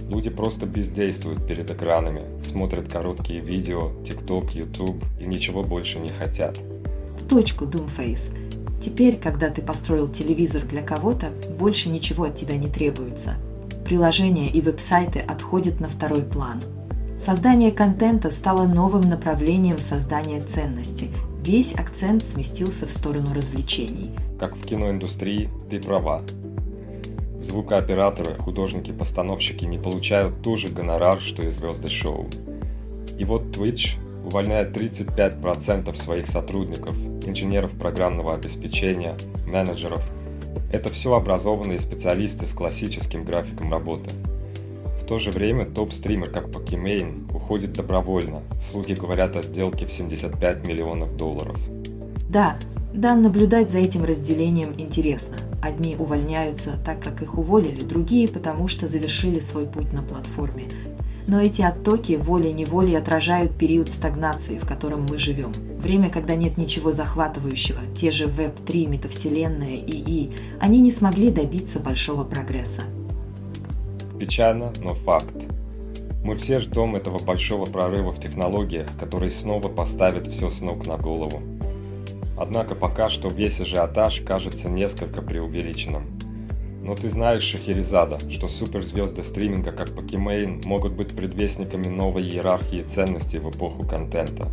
Люди 0.09 0.29
просто 0.29 0.65
бездействуют 0.65 1.47
перед 1.47 1.71
экранами, 1.71 2.23
смотрят 2.43 2.91
короткие 2.91 3.39
видео, 3.39 3.91
TikTok, 4.03 4.51
YouTube 4.53 5.03
и 5.19 5.25
ничего 5.25 5.63
больше 5.63 5.99
не 5.99 6.09
хотят. 6.09 6.57
В 7.19 7.27
точку, 7.27 7.65
Doomface. 7.65 8.42
Теперь, 8.83 9.15
когда 9.15 9.49
ты 9.49 9.61
построил 9.61 10.09
телевизор 10.09 10.63
для 10.63 10.81
кого-то, 10.81 11.29
больше 11.57 11.87
ничего 11.87 12.25
от 12.25 12.35
тебя 12.35 12.57
не 12.57 12.67
требуется. 12.67 13.35
Приложения 13.85 14.49
и 14.49 14.59
веб-сайты 14.59 15.19
отходят 15.19 15.79
на 15.79 15.87
второй 15.87 16.21
план. 16.21 16.61
Создание 17.17 17.71
контента 17.71 18.29
стало 18.29 18.67
новым 18.67 19.03
направлением 19.03 19.77
создания 19.77 20.43
ценности. 20.43 21.09
Весь 21.45 21.73
акцент 21.73 22.25
сместился 22.25 22.85
в 22.85 22.91
сторону 22.91 23.33
развлечений. 23.33 24.11
Как 24.37 24.53
в 24.53 24.65
киноиндустрии, 24.65 25.49
ты 25.69 25.79
права. 25.79 26.21
Звукооператоры, 27.39 28.35
художники-постановщики 28.35 29.63
не 29.63 29.77
получают 29.77 30.41
ту 30.41 30.57
же 30.57 30.67
гонорар, 30.67 31.21
что 31.21 31.43
и 31.43 31.47
звезды 31.47 31.87
шоу. 31.87 32.27
И 33.17 33.23
вот 33.23 33.43
Twitch 33.55 33.91
увольняет 34.23 34.75
35% 34.75 35.95
своих 35.95 36.27
сотрудников, 36.27 36.95
инженеров 37.25 37.71
программного 37.71 38.33
обеспечения, 38.33 39.15
менеджеров. 39.45 40.09
Это 40.71 40.89
все 40.89 41.13
образованные 41.13 41.79
специалисты 41.79 42.45
с 42.45 42.51
классическим 42.51 43.23
графиком 43.25 43.71
работы. 43.71 44.09
В 45.01 45.05
то 45.05 45.19
же 45.19 45.31
время 45.31 45.65
топ-стример, 45.65 46.29
как 46.29 46.45
Pokimane, 46.45 47.29
уходит 47.35 47.73
добровольно. 47.73 48.41
Слухи 48.61 48.93
говорят 48.93 49.35
о 49.35 49.41
сделке 49.41 49.85
в 49.85 49.91
75 49.91 50.65
миллионов 50.65 51.15
долларов. 51.17 51.59
Да, 52.29 52.55
да, 52.93 53.15
наблюдать 53.15 53.69
за 53.69 53.79
этим 53.79 54.05
разделением 54.05 54.73
интересно. 54.77 55.35
Одни 55.61 55.95
увольняются 55.95 56.77
так, 56.85 57.01
как 57.01 57.21
их 57.21 57.37
уволили, 57.37 57.81
другие 57.81 58.27
потому 58.27 58.67
что 58.67 58.87
завершили 58.87 59.39
свой 59.39 59.65
путь 59.65 59.91
на 59.93 60.03
платформе 60.03 60.65
но 61.27 61.41
эти 61.41 61.61
оттоки 61.61 62.13
волей-неволей 62.13 62.95
отражают 62.95 63.53
период 63.57 63.89
стагнации, 63.89 64.57
в 64.57 64.65
котором 64.65 65.05
мы 65.09 65.17
живем. 65.17 65.51
Время, 65.79 66.09
когда 66.09 66.35
нет 66.35 66.57
ничего 66.57 66.91
захватывающего, 66.91 67.79
те 67.95 68.11
же 68.11 68.25
Web3, 68.25 68.87
метавселенная, 68.87 69.77
ИИ, 69.77 70.31
они 70.59 70.79
не 70.79 70.91
смогли 70.91 71.31
добиться 71.31 71.79
большого 71.79 72.23
прогресса. 72.23 72.81
Печально, 74.19 74.71
но 74.81 74.93
факт. 74.93 75.35
Мы 76.23 76.37
все 76.37 76.59
ждем 76.59 76.95
этого 76.95 77.19
большого 77.19 77.65
прорыва 77.65 78.13
в 78.13 78.19
технологиях, 78.19 78.87
который 78.97 79.29
снова 79.29 79.67
поставит 79.67 80.27
все 80.27 80.49
с 80.49 80.61
ног 80.61 80.87
на 80.87 80.97
голову. 80.97 81.41
Однако 82.37 82.75
пока 82.75 83.09
что 83.09 83.27
весь 83.27 83.59
ажиотаж 83.59 84.21
кажется 84.21 84.69
несколько 84.69 85.21
преувеличенным. 85.21 86.07
Но 86.83 86.95
ты 86.95 87.09
знаешь, 87.09 87.43
Шахерезада, 87.43 88.19
что 88.29 88.47
суперзвезды 88.47 89.23
стриминга, 89.23 89.71
как 89.71 89.95
Pokimane, 89.95 90.61
могут 90.65 90.91
быть 90.93 91.15
предвестниками 91.15 91.87
новой 91.87 92.23
иерархии 92.23 92.81
ценностей 92.81 93.39
в 93.39 93.49
эпоху 93.49 93.87
контента. 93.87 94.49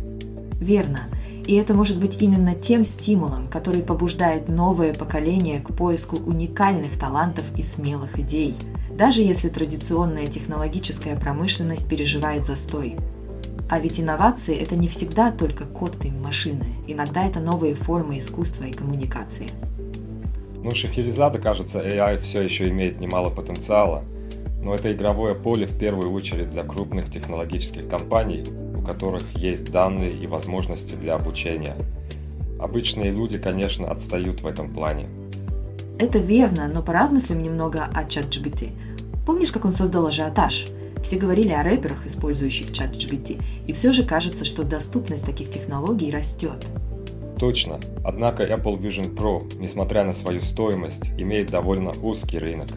Верно. 0.61 1.09
И 1.45 1.55
это 1.55 1.73
может 1.73 1.99
быть 1.99 2.21
именно 2.21 2.55
тем 2.55 2.85
стимулом, 2.85 3.47
который 3.47 3.81
побуждает 3.81 4.47
новое 4.47 4.93
поколение 4.93 5.59
к 5.59 5.75
поиску 5.75 6.15
уникальных 6.15 6.97
талантов 6.97 7.43
и 7.57 7.63
смелых 7.63 8.17
идей, 8.17 8.55
даже 8.97 9.21
если 9.21 9.49
традиционная 9.49 10.27
технологическая 10.27 11.17
промышленность 11.17 11.89
переживает 11.89 12.45
застой. 12.45 12.95
А 13.69 13.79
ведь 13.79 13.99
инновации– 13.99 14.55
это 14.61 14.75
не 14.77 14.87
всегда 14.87 15.31
только 15.31 15.65
код 15.65 15.97
и 16.05 16.11
машины, 16.11 16.67
иногда 16.87 17.25
это 17.25 17.39
новые 17.39 17.73
формы 17.73 18.19
искусства 18.19 18.65
и 18.65 18.71
коммуникации. 18.71 19.47
Ну, 20.63 20.69
Шахерезада, 20.71 21.39
кажется, 21.39 21.81
AI 21.81 22.17
все 22.19 22.43
еще 22.43 22.69
имеет 22.69 22.99
немало 22.99 23.31
потенциала, 23.31 24.03
но 24.61 24.75
это 24.75 24.93
игровое 24.93 25.33
поле 25.33 25.65
в 25.65 25.77
первую 25.77 26.11
очередь 26.11 26.51
для 26.51 26.63
крупных 26.63 27.11
технологических 27.11 27.87
компаний, 27.87 28.43
у 28.75 28.81
которых 28.81 29.23
есть 29.35 29.71
данные 29.71 30.15
и 30.15 30.27
возможности 30.27 30.93
для 30.93 31.15
обучения. 31.15 31.75
Обычные 32.59 33.09
люди, 33.09 33.39
конечно, 33.39 33.89
отстают 33.89 34.41
в 34.41 34.47
этом 34.47 34.71
плане. 34.71 35.09
Это 35.97 36.19
верно, 36.19 36.67
но 36.67 36.83
поразмыслим 36.83 37.41
немного 37.41 37.85
о 37.85 38.03
ChatGPT. 38.03 38.69
Помнишь, 39.25 39.51
как 39.51 39.65
он 39.65 39.73
создал 39.73 40.05
ажиотаж? 40.05 40.67
Все 41.01 41.17
говорили 41.17 41.51
о 41.51 41.63
рэперах, 41.63 42.05
использующих 42.05 42.67
ChatGPT, 42.67 43.41
и 43.65 43.73
все 43.73 43.91
же 43.91 44.03
кажется, 44.03 44.45
что 44.45 44.63
доступность 44.63 45.25
таких 45.25 45.49
технологий 45.49 46.11
растет. 46.11 46.67
Точно. 47.41 47.79
Однако 48.03 48.43
Apple 48.43 48.79
Vision 48.79 49.15
Pro, 49.15 49.51
несмотря 49.59 50.03
на 50.03 50.13
свою 50.13 50.41
стоимость, 50.41 51.09
имеет 51.17 51.49
довольно 51.49 51.89
узкий 52.03 52.37
рынок. 52.37 52.67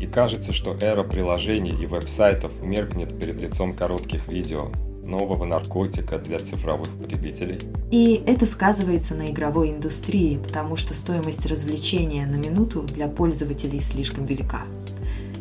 И 0.00 0.08
кажется, 0.08 0.52
что 0.52 0.76
эра 0.80 1.04
приложений 1.04 1.76
и 1.80 1.86
веб-сайтов 1.86 2.50
меркнет 2.64 3.16
перед 3.16 3.40
лицом 3.40 3.74
коротких 3.74 4.26
видео, 4.26 4.72
нового 5.04 5.44
наркотика 5.44 6.18
для 6.18 6.40
цифровых 6.40 6.88
потребителей. 6.98 7.60
И 7.92 8.20
это 8.26 8.44
сказывается 8.44 9.14
на 9.14 9.30
игровой 9.30 9.70
индустрии, 9.70 10.40
потому 10.42 10.74
что 10.74 10.92
стоимость 10.92 11.46
развлечения 11.46 12.26
на 12.26 12.34
минуту 12.34 12.82
для 12.82 13.06
пользователей 13.06 13.78
слишком 13.78 14.26
велика. 14.26 14.62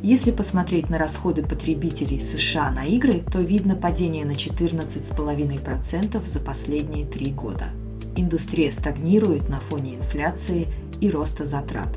Если 0.03 0.29
посмотреть 0.29 0.91
на 0.91 0.99
расходы 0.99 1.41
потребителей 1.41 2.19
США 2.19 2.69
на 2.69 2.85
игры, 2.85 3.23
то 3.33 3.39
видно 3.39 3.75
падение 3.75 4.23
на 4.23 4.33
14,5% 4.33 6.27
за 6.27 6.39
последние 6.39 7.07
три 7.07 7.31
года– 7.31 7.69
индустрия 8.15 8.71
стагнирует 8.71 9.49
на 9.49 9.59
фоне 9.59 9.95
инфляции 9.95 10.67
и 11.01 11.09
роста 11.09 11.45
затрат. 11.45 11.89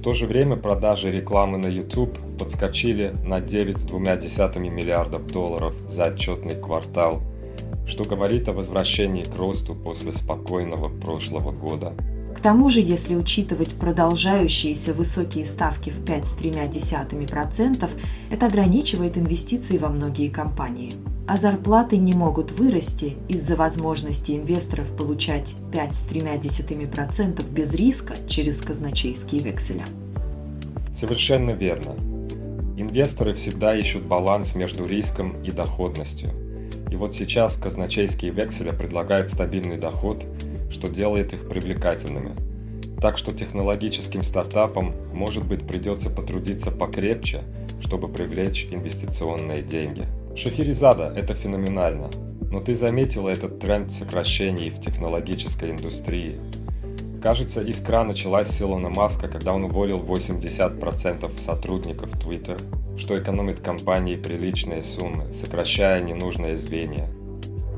В 0.00 0.02
то 0.02 0.14
же 0.14 0.26
время 0.26 0.56
продажи 0.56 1.10
рекламы 1.10 1.58
на 1.58 1.66
YouTube 1.66 2.18
подскочили 2.38 3.14
на 3.22 3.40
9,2 3.40 4.58
миллиардов 4.58 5.26
долларов 5.26 5.74
за 5.90 6.04
отчетный 6.04 6.54
квартал, 6.54 7.22
что 7.86 8.04
говорит 8.04 8.48
о 8.48 8.54
возвращении 8.54 9.24
к 9.24 9.36
росту 9.36 9.74
после 9.74 10.14
спокойного 10.14 10.88
прошлого 10.88 11.52
года. 11.52 11.92
К 12.34 12.40
тому 12.40 12.70
же, 12.70 12.80
если 12.80 13.14
учитывать 13.14 13.74
продолжающиеся 13.74 14.94
высокие 14.94 15.44
ставки 15.44 15.90
в 15.90 16.02
5,3%, 16.02 17.90
это 18.30 18.46
ограничивает 18.46 19.18
инвестиции 19.18 19.76
во 19.76 19.90
многие 19.90 20.30
компании– 20.30 20.92
а 21.30 21.36
зарплаты 21.36 21.96
не 21.96 22.12
могут 22.12 22.50
вырасти 22.50 23.16
из-за 23.28 23.54
возможности 23.54 24.32
инвесторов 24.32 24.90
получать 24.96 25.54
5,3% 25.70 27.48
без 27.52 27.72
риска 27.72 28.14
через 28.26 28.60
казначейские 28.60 29.40
векселя. 29.40 29.84
Совершенно 30.92 31.52
верно. 31.52 31.92
Инвесторы 32.76 33.34
всегда 33.34 33.76
ищут 33.76 34.02
баланс 34.02 34.56
между 34.56 34.84
риском 34.84 35.40
и 35.44 35.52
доходностью. 35.52 36.30
И 36.90 36.96
вот 36.96 37.14
сейчас 37.14 37.54
казначейские 37.54 38.32
векселя 38.32 38.72
предлагают 38.72 39.28
стабильный 39.28 39.78
доход, 39.78 40.24
что 40.68 40.88
делает 40.88 41.32
их 41.32 41.48
привлекательными. 41.48 42.34
Так 43.00 43.16
что 43.16 43.30
технологическим 43.30 44.24
стартапам, 44.24 44.96
может 45.14 45.46
быть, 45.46 45.64
придется 45.64 46.10
потрудиться 46.10 46.72
покрепче, 46.72 47.44
чтобы 47.80 48.08
привлечь 48.08 48.66
инвестиционные 48.72 49.62
деньги. 49.62 50.08
Шахерезада– 50.36 51.12
это 51.16 51.34
феноменально. 51.34 52.08
Но 52.50 52.60
ты 52.60 52.74
заметила 52.74 53.28
этот 53.28 53.58
тренд 53.60 53.90
сокращений 53.90 54.70
в 54.70 54.80
технологической 54.80 55.70
индустрии. 55.70 56.40
Кажется, 57.22 57.62
искра 57.62 58.02
началась 58.02 58.48
с 58.48 58.62
Илона 58.62 58.88
Маска, 58.88 59.28
когда 59.28 59.52
он 59.52 59.64
уволил 59.64 60.00
80% 60.00 61.38
сотрудников 61.38 62.10
Twitter, 62.14 62.58
что 62.96 63.18
экономит 63.18 63.60
компании 63.60 64.16
приличные 64.16 64.82
суммы, 64.82 65.32
сокращая 65.34 66.02
ненужное 66.02 66.56
звенья. 66.56 67.08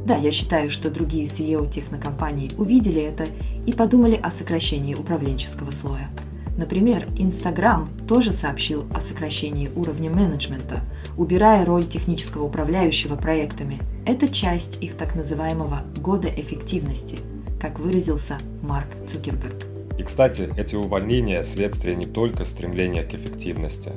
Да, 0.07 0.16
я 0.16 0.30
считаю, 0.30 0.70
что 0.70 0.90
другие 0.90 1.24
CEO 1.24 1.68
технокомпаний 1.68 2.50
увидели 2.57 3.03
это 3.03 3.24
и 3.66 3.72
подумали 3.72 4.18
о 4.20 4.30
сокращении 4.30 4.94
управленческого 4.94 5.70
слоя. 5.70 6.11
Например, 6.57 7.07
Instagram 7.16 7.88
тоже 8.07 8.32
сообщил 8.32 8.84
о 8.94 9.00
сокращении 9.00 9.70
уровня 9.74 10.11
менеджмента, 10.11 10.80
убирая 11.16 11.64
роль 11.64 11.84
технического 11.84 12.44
управляющего 12.44 13.16
проектами. 13.16 13.78
Это 14.05 14.28
часть 14.28 14.82
их 14.82 14.94
так 14.94 15.14
называемого 15.14 15.82
«года 15.96 16.28
эффективности», 16.28 17.18
как 17.61 17.78
выразился 17.78 18.36
Марк 18.62 18.88
Цукерберг. 19.09 19.64
И, 19.98 20.03
кстати, 20.03 20.50
эти 20.57 20.74
увольнения– 20.74 21.42
следствие 21.44 21.96
не 21.96 22.07
только 22.07 22.44
стремления 22.44 23.05
к 23.05 23.14
эффективности. 23.14 23.90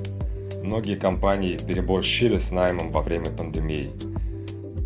Многие 0.64 0.96
компании 0.96 1.58
переборщили 1.58 2.38
с 2.38 2.52
наймом 2.52 2.92
во 2.92 3.02
время 3.02 3.32
пандемии– 3.32 3.92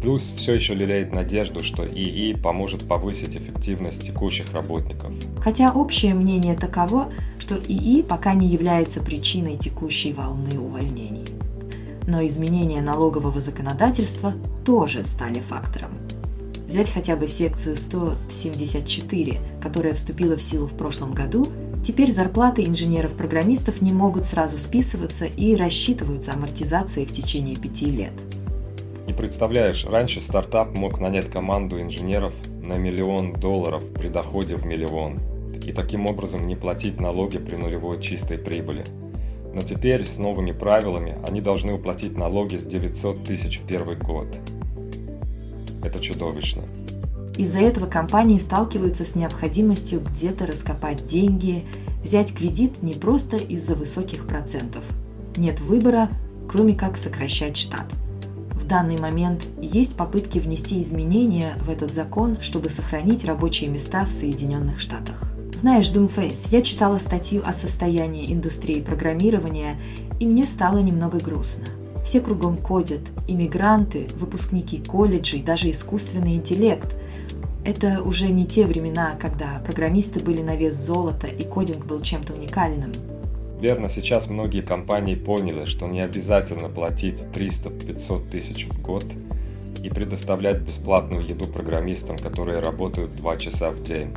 Плюс 0.02 0.32
все 0.38 0.54
еще 0.54 0.74
лелеет 0.76 1.12
надежду, 1.12 1.62
что 1.62 1.86
ИИ 1.86 2.34
поможет 2.34 2.88
повысить 2.88 3.36
эффективность 3.36 4.06
текущих 4.06 4.54
работников. 4.54 5.12
Хотя 5.42 5.74
общее 5.74 6.14
мнение 6.14 6.56
таково, 6.56 7.12
что 7.38 7.56
ИИ 7.56 8.02
пока 8.02 8.34
не 8.34 8.48
является 8.48 9.02
причиной 9.02 9.58
текущей 9.58 10.14
волны 10.14 10.58
увольнений. 10.58 11.26
Но 12.08 12.26
изменения 12.26 12.82
налогового 12.82 13.40
законодательства 13.42 14.34
тоже 14.66 15.06
стали 15.06 15.42
фактором. 15.42 15.92
Взять 16.66 16.90
хотя 16.90 17.16
бы 17.16 17.28
секцию 17.28 17.76
174, 17.76 19.40
которая 19.62 19.94
вступила 19.96 20.38
в 20.38 20.42
силу 20.42 20.68
в 20.68 20.74
прошлом 20.74 21.14
году, 21.14 21.48
теперь 21.84 22.12
зарплаты 22.12 22.64
инженеров-программистов 22.64 23.82
не 23.82 23.92
могут 23.92 24.26
сразу 24.26 24.58
списываться 24.58 25.26
и 25.26 25.56
рассчитываются 25.56 26.34
амортизацией 26.34 27.06
в 27.06 27.12
течение 27.12 27.58
пяти 27.58 27.88
лет– 27.88 28.14
и 29.10 29.14
представляешь, 29.14 29.86
раньше 29.86 30.22
стартап 30.22 30.78
мог 30.78 31.00
нанять 31.00 31.32
команду 31.32 31.82
инженеров 31.82 32.32
на 32.62 32.78
миллион 32.78 33.34
долларов 33.34 33.84
при 33.92 34.08
доходе 34.08 34.56
в 34.56 34.66
миллион 34.66 35.20
и 35.66 35.72
таким 35.72 36.06
образом 36.06 36.46
не 36.46 36.56
платить 36.56 37.00
налоги 37.00 37.40
при 37.40 37.56
нулевой 37.56 38.00
чистой 38.00 38.38
прибыли. 38.38 38.86
Но 39.52 39.62
теперь 39.62 40.06
с 40.06 40.20
новыми 40.20 40.52
правилами 40.52 41.18
они 41.28 41.42
должны 41.42 41.74
уплатить 41.74 42.16
налоги 42.16 42.56
с 42.56 42.66
900 42.66 43.24
тысяч 43.24 43.60
в 43.60 43.66
первый 43.66 43.96
год. 43.96 44.28
Это 45.84 46.00
чудовищно. 46.00 46.62
Из-за 47.36 47.62
этого 47.62 47.88
компании 47.88 48.38
сталкиваются 48.38 49.06
с 49.06 49.16
необходимостью 49.16 50.02
где-то 50.02 50.46
раскопать 50.46 51.08
деньги, 51.08 51.64
взять 52.04 52.32
кредит 52.32 52.84
не 52.84 52.94
просто 52.94 53.38
из-за 53.38 53.74
высоких 53.74 54.28
процентов. 54.28 54.84
Нет 55.36 55.60
выбора, 55.62 56.10
кроме 56.48 56.76
как 56.76 56.96
сокращать 56.96 57.58
штат– 57.58 57.86
данный 58.70 58.98
момент 58.98 59.46
есть 59.60 59.98
попытки 59.98 60.40
внести 60.40 60.82
изменения 60.82 61.56
в 61.62 61.70
этот 61.70 61.94
закон, 61.94 62.38
чтобы 62.40 62.70
сохранить 62.70 63.26
рабочие 63.26 63.70
места 63.70 64.06
в 64.06 64.14
Соединенных 64.14 64.80
Штатах. 64.80 65.24
Знаешь, 65.54 65.92
Doomface, 65.92 66.48
я 66.52 66.62
читала 66.62 67.00
статью 67.00 67.42
о 67.46 67.52
состоянии 67.52 68.32
индустрии 68.32 68.80
программирования, 68.80 69.78
и 70.22 70.26
мне 70.26 70.46
стало 70.46 70.78
немного 70.78 71.20
грустно. 71.20 71.66
Все 72.06 72.22
кругом 72.22 72.58
кодят, 72.58 73.02
иммигранты, 73.28 74.08
выпускники 74.16 74.78
колледжей, 74.78 75.42
даже 75.42 75.70
искусственный 75.70 76.36
интеллект. 76.36 76.96
Это 77.66 78.02
уже 78.04 78.30
не 78.30 78.46
те 78.46 78.66
времена, 78.66 79.18
когда 79.20 79.62
программисты 79.66 80.22
были 80.22 80.42
на 80.42 80.56
вес 80.56 80.76
золота 80.76 81.28
и 81.28 81.44
кодинг 81.44 81.86
был 81.86 82.02
чем-то 82.02 82.34
уникальным. 82.34 82.94
Верно, 83.60 83.90
сейчас 83.90 84.30
многие 84.30 84.62
компании 84.62 85.16
поняли, 85.16 85.66
что 85.66 85.88
не 85.88 86.00
обязательно 86.00 86.70
платить 86.70 87.20
300-500 87.34 88.30
тысяч 88.30 88.66
в 88.68 88.82
год 88.82 89.04
и 89.84 89.90
предоставлять 89.90 90.62
бесплатную 90.62 91.28
еду 91.28 91.46
программистам, 91.46 92.18
которые 92.18 92.60
работают 92.60 93.16
2 93.18 93.38
часа 93.38 93.72
в 93.72 93.84
день. 93.84 94.14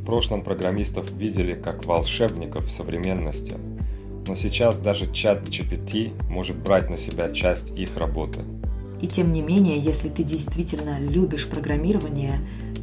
В 0.00 0.06
прошлом 0.06 0.40
программистов 0.40 1.12
видели 1.12 1.54
как 1.54 1.84
волшебников 1.84 2.70
современности, 2.70 3.56
но 4.26 4.34
сейчас 4.34 4.78
даже 4.78 5.12
чат 5.12 5.42
GPT 5.48 6.12
может 6.30 6.56
брать 6.56 6.88
на 6.88 6.96
себя 6.96 7.30
часть 7.32 7.70
их 7.76 7.94
работы. 7.98 8.40
И 9.02 9.06
тем 9.06 9.32
не 9.34 9.42
менее, 9.42 9.78
если 9.78 10.08
ты 10.08 10.22
действительно 10.22 10.98
любишь 10.98 11.46
программирование, 11.46 12.40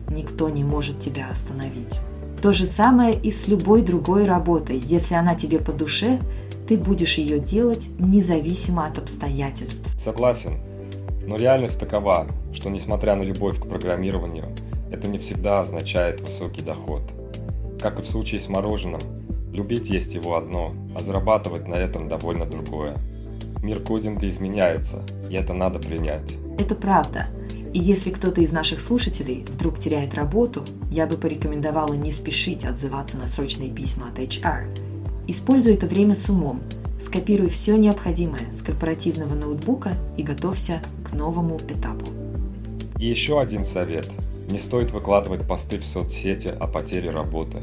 никто 0.09 0.49
не 0.49 0.63
может 0.63 0.99
тебя 0.99 1.29
остановить. 1.31 1.99
То 2.41 2.53
же 2.53 2.65
самое 2.65 3.19
и 3.19 3.31
с 3.31 3.47
любой 3.47 3.81
другой 3.81 4.25
работой. 4.25 4.77
Если 4.77 5.15
она 5.15 5.35
тебе 5.35 5.59
по 5.59 5.73
душе, 5.73 6.19
ты 6.67 6.77
будешь 6.77 7.17
ее 7.17 7.39
делать 7.39 7.87
независимо 7.97 8.85
от 8.85 8.99
обстоятельств. 8.99 9.87
Согласен. 9.99 10.59
Но 11.25 11.35
реальность 11.35 11.79
такова, 11.79 12.27
что 12.53 12.69
несмотря 12.69 13.15
на 13.15 13.23
любовь 13.23 13.59
к 13.59 13.67
программированию, 13.67 14.45
это 14.91 15.07
не 15.07 15.17
всегда 15.17 15.61
означает 15.61 16.21
высокий 16.21 16.61
доход. 16.61 17.01
Как 17.81 17.99
и 17.99 18.01
в 18.01 18.07
случае 18.07 18.39
с 18.39 18.47
мороженым, 18.47 19.01
любить 19.51 19.89
есть 19.89 20.13
его 20.13 20.35
одно, 20.35 20.73
а 20.95 21.03
зарабатывать 21.03 21.67
на 21.67 21.75
этом 21.75 22.07
довольно 22.07 22.45
другое. 22.45 22.97
Мир 23.63 23.81
кодинга 23.81 24.29
изменяется, 24.29 25.01
и 25.29 25.35
это 25.35 25.53
надо 25.53 25.79
принять. 25.79 26.33
Это 26.57 26.75
правда. 26.75 27.27
И 27.73 27.79
если 27.79 28.11
кто-то 28.11 28.41
из 28.41 28.51
наших 28.51 28.81
слушателей 28.81 29.45
вдруг 29.47 29.79
теряет 29.79 30.13
работу, 30.13 30.63
я 30.89 31.05
бы 31.05 31.17
порекомендовала 31.17 31.93
не 31.93 32.11
спешить 32.11 32.65
отзываться 32.65 33.17
на 33.17 33.27
срочные 33.27 33.69
письма 33.71 34.09
от 34.09 34.19
HR. 34.19 34.67
Используй 35.27 35.73
это 35.73 35.85
время 35.87 36.15
с 36.15 36.29
умом, 36.29 36.61
скопируй 36.99 37.49
все 37.49 37.75
необходимое 37.75 38.51
с 38.51 38.61
корпоративного 38.61 39.35
ноутбука 39.35 39.93
и 40.17 40.23
готовься 40.23 40.81
к 41.03 41.13
новому 41.13 41.57
этапу. 41.57 42.05
И 42.99 43.07
еще 43.07 43.39
один 43.39 43.65
совет. 43.65 44.09
Не 44.49 44.59
стоит 44.59 44.91
выкладывать 44.91 45.45
посты 45.45 45.77
в 45.77 45.85
соцсети 45.85 46.47
о 46.47 46.67
потере 46.67 47.11
работы. 47.11 47.61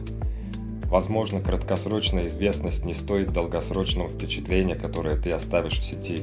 Возможно, 0.84 1.40
краткосрочная 1.40 2.26
известность 2.26 2.84
не 2.84 2.94
стоит 2.94 3.32
долгосрочного 3.32 4.10
впечатления, 4.10 4.76
которое 4.76 5.16
ты 5.16 5.32
оставишь 5.32 5.80
в 5.80 5.84
сети. 5.84 6.22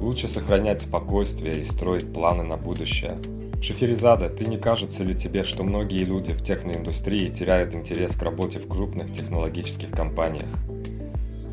Лучше 0.00 0.28
сохранять 0.28 0.82
спокойствие 0.82 1.60
и 1.60 1.64
строить 1.64 2.12
планы 2.12 2.44
на 2.44 2.56
будущее. 2.56 3.18
Шахерезада, 3.60 4.28
ты 4.28 4.46
не 4.46 4.56
кажется 4.56 5.02
ли 5.02 5.14
тебе, 5.14 5.42
что 5.42 5.64
многие 5.64 6.04
люди 6.04 6.32
в 6.32 6.44
техноиндустрии 6.44 7.30
теряют 7.30 7.74
интерес 7.74 8.14
к 8.14 8.22
работе 8.22 8.60
в 8.60 8.68
крупных 8.68 9.12
технологических 9.12 9.90
компаниях? 9.90 10.48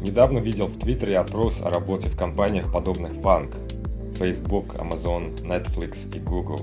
Недавно 0.02 0.38
видел 0.38 0.68
в 0.68 0.78
Твиттере 0.78 1.18
опрос 1.18 1.64
о 1.64 1.72
работе 1.72 2.10
в 2.10 2.16
компаниях, 2.16 2.72
подобных 2.72 3.14
Funk, 3.14 3.56
Facebook, 4.16 4.76
Amazon, 4.76 5.36
Netflix 5.42 6.16
и 6.16 6.20
Google. 6.20 6.60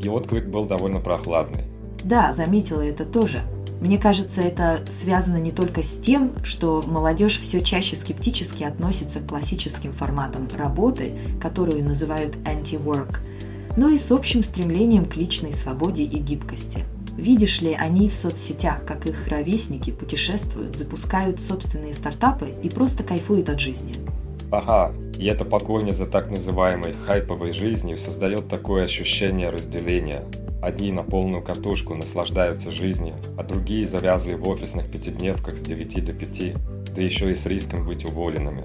И 0.00 0.08
отклик 0.08 0.46
был 0.46 0.66
довольно 0.66 1.00
прохладный. 1.00 1.64
Да, 2.04 2.32
заметила 2.32 2.82
это 2.82 3.04
тоже. 3.04 3.42
Мне 3.80 3.96
кажется, 3.96 4.42
это 4.42 4.84
связано 4.90 5.38
не 5.38 5.52
только 5.52 5.82
с 5.82 5.96
тем, 5.96 6.32
что 6.44 6.82
молодежь 6.86 7.40
все 7.40 7.62
чаще 7.62 7.96
скептически 7.96 8.62
относится 8.62 9.20
к 9.20 9.26
классическим 9.26 9.92
форматам 9.92 10.46
работы, 10.54 11.14
которую 11.40 11.82
называют 11.84 12.36
anti-work, 12.44 13.20
но 13.76 13.88
и 13.88 13.96
с 13.96 14.12
общим 14.12 14.42
стремлением 14.42 15.06
к 15.06 15.16
личной 15.16 15.54
свободе 15.54 16.02
и 16.04 16.18
гибкости. 16.18 16.84
Видишь 17.16 17.62
ли, 17.62 17.72
они 17.72 18.08
в 18.08 18.14
соцсетях, 18.14 18.84
как 18.84 19.06
их 19.06 19.28
ровесники, 19.28 19.90
путешествуют, 19.90 20.76
запускают 20.76 21.40
собственные 21.40 21.94
стартапы 21.94 22.48
и 22.62 22.68
просто 22.68 23.02
кайфуют 23.02 23.48
от 23.48 23.60
жизни. 23.60 23.94
Ага, 24.50 24.92
и 25.16 25.26
эта 25.26 25.44
погоня 25.44 25.92
за 25.92 26.06
так 26.06 26.30
называемой 26.30 26.94
хайповой 27.06 27.52
жизнью 27.52 27.96
создает 27.96 28.48
такое 28.48 28.84
ощущение 28.84 29.50
разделения, 29.50 30.24
Одни 30.62 30.92
на 30.92 31.02
полную 31.02 31.42
катушку 31.42 31.94
наслаждаются 31.94 32.70
жизнью, 32.70 33.14
а 33.38 33.42
другие 33.42 33.86
завязли 33.86 34.34
в 34.34 34.46
офисных 34.46 34.90
пятидневках 34.90 35.56
с 35.56 35.62
9 35.62 36.04
до 36.04 36.12
5, 36.12 36.94
да 36.94 37.02
еще 37.02 37.30
и 37.30 37.34
с 37.34 37.46
риском 37.46 37.86
быть 37.86 38.04
уволенными. 38.04 38.64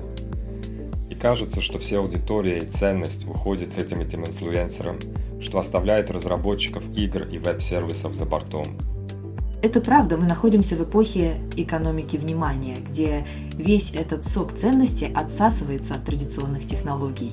И 1.10 1.16
кажется, 1.16 1.62
что 1.62 1.80
вся 1.80 2.00
аудитория 2.00 2.58
и 2.58 2.66
ценность 2.66 3.26
уходит 3.26 3.78
этим 3.78 4.02
этим 4.02 4.26
инфлюенсерам, 4.26 5.00
что 5.39 5.58
оставляет 5.58 6.12
разработчиков 6.12 6.84
игр 6.98 7.24
и 7.24 7.38
веб-сервисов 7.38 8.14
за 8.14 8.26
бортом. 8.26 8.66
Это 9.62 9.80
правда, 9.80 10.18
мы 10.18 10.26
находимся 10.26 10.76
в 10.76 10.84
эпохе 10.84 11.38
экономики 11.56 12.18
внимания, 12.18 12.76
где 12.76 13.26
весь 13.54 13.96
этот 13.96 14.26
сок 14.26 14.54
ценности 14.54 15.10
отсасывается 15.16 15.96
от 15.96 16.04
традиционных 16.04 16.66
технологий. 16.68 17.32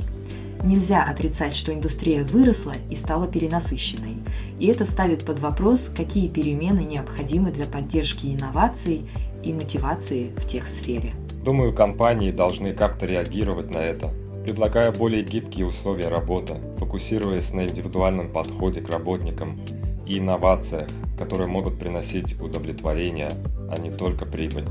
Нельзя 0.63 1.03
отрицать, 1.03 1.55
что 1.55 1.75
индустрия 1.75 2.23
выросла 2.23 2.75
и 2.89 2.95
стала 2.95 3.27
перенасыщенной. 3.27 4.22
И 4.63 4.67
это 4.67 4.87
ставит 4.87 5.25
под 5.25 5.41
вопрос, 5.41 5.89
какие 5.89 6.29
перемены 6.29 6.85
необходимы 6.85 7.51
для 7.51 7.67
поддержки 7.67 8.27
инноваций 8.27 9.03
и 9.43 9.53
мотивации 9.53 10.31
в 10.37 10.47
тех 10.47 10.69
сфере. 10.69 11.15
Думаю, 11.45 11.75
компании 11.75 12.31
должны 12.31 12.73
как-то 12.73 13.07
реагировать 13.07 13.75
на 13.75 13.79
это, 13.79 14.11
предлагая 14.45 14.93
более 14.93 15.25
гибкие 15.25 15.67
условия 15.67 16.07
работы, 16.07 16.59
фокусируясь 16.79 17.53
на 17.53 17.65
индивидуальном 17.65 18.31
подходе 18.31 18.81
к 18.81 18.89
работникам 18.89 19.59
и 20.07 20.21
инновациях, 20.21 20.87
которые 21.19 21.49
могут 21.49 21.81
приносить 21.81 22.41
удовлетворение, 22.41 23.33
а 23.69 23.77
не 23.81 23.91
только 23.91 24.27
прибыль. 24.27 24.67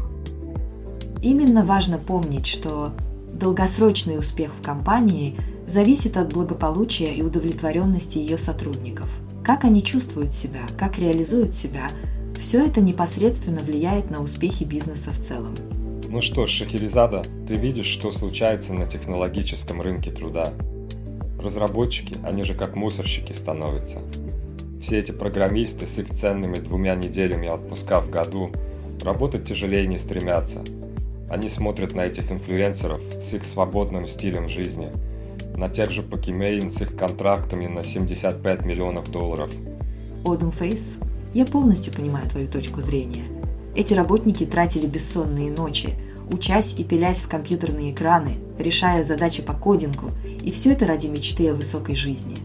Именно 1.22 1.66
важно 1.66 1.98
помнить, 1.98 2.48
что 2.48 2.94
долгосрочный 3.34 4.18
успех 4.18 4.54
в 4.58 4.64
компании 4.64 5.36
зависит 5.68 6.16
от 6.16 6.32
благополучия 6.32 7.14
и 7.14 7.22
удовлетворенности 7.22 8.20
ее 8.20 8.38
сотрудников. 8.38 9.10
Как 9.44 9.64
они 9.64 9.84
чувствуют 9.84 10.34
себя, 10.34 10.62
как 10.78 11.00
реализуют 11.00 11.56
себя, 11.56 11.88
все 12.40 12.66
это 12.66 12.80
непосредственно 12.80 13.62
влияет 13.62 14.12
на 14.12 14.22
успехи 14.22 14.64
бизнеса 14.64 15.12
в 15.12 15.20
целом. 15.20 15.56
Ну 16.08 16.22
что 16.22 16.46
Шахерезада, 16.46 17.24
ты 17.48 17.56
видишь, 17.56 17.88
что 17.88 18.12
случается 18.12 18.74
на 18.74 18.86
технологическом 18.86 19.82
рынке 19.82 20.12
труда. 20.12 20.54
Разработчики, 21.42 22.18
они 22.24 22.44
же 22.44 22.54
как 22.54 22.76
мусорщики 22.76 23.34
становятся. 23.34 24.00
Все 24.82 25.00
эти 25.00 25.12
программисты 25.12 25.88
с 25.88 25.98
их 25.98 26.10
ценными 26.10 26.58
двумя 26.58 26.96
неделями 26.96 27.48
отпуска 27.48 28.00
в 28.02 28.10
году 28.12 28.52
работать 29.04 29.46
тяжелее 29.46 29.88
не 29.88 29.98
стремятся. 29.98 30.64
Они 31.30 31.50
смотрят 31.50 31.96
на 31.96 32.02
этих 32.02 32.32
инфлюенсеров 32.32 33.02
с 33.22 33.34
их 33.34 33.44
свободным 33.46 34.08
стилем 34.08 34.50
жизни, 34.50 34.92
на 35.56 35.70
тех 35.70 35.92
же 35.92 36.04
Pokimane 36.04 36.72
с 36.72 36.82
их 36.82 36.96
контрактами 36.96 37.68
на 37.68 37.84
75 37.84 38.66
миллионов 38.66 39.12
долларов. 39.12 39.52
Одум 40.26 40.52
Фейс, 40.52 40.98
я 41.34 41.46
полностью 41.46 41.94
понимаю 41.94 42.30
твою 42.30 42.48
точку 42.48 42.82
зрения– 42.82 43.26
эти 43.74 43.94
работники 43.94 44.46
тратили 44.46 44.86
бессонные 44.86 45.50
ночи, 45.50 45.94
учась 46.30 46.76
и 46.78 46.84
пилясь 46.84 47.22
в 47.22 47.30
компьютерные 47.30 47.94
экраны, 47.94 48.38
решая 48.60 49.02
задачи 49.04 49.42
по 49.42 49.54
кодингу, 49.54 50.12
и 50.44 50.52
все 50.52 50.74
это 50.74 50.86
ради 50.86 51.08
мечты 51.08 51.50
о 51.50 51.56
высокой 51.56 51.96
жизни. 51.96 52.36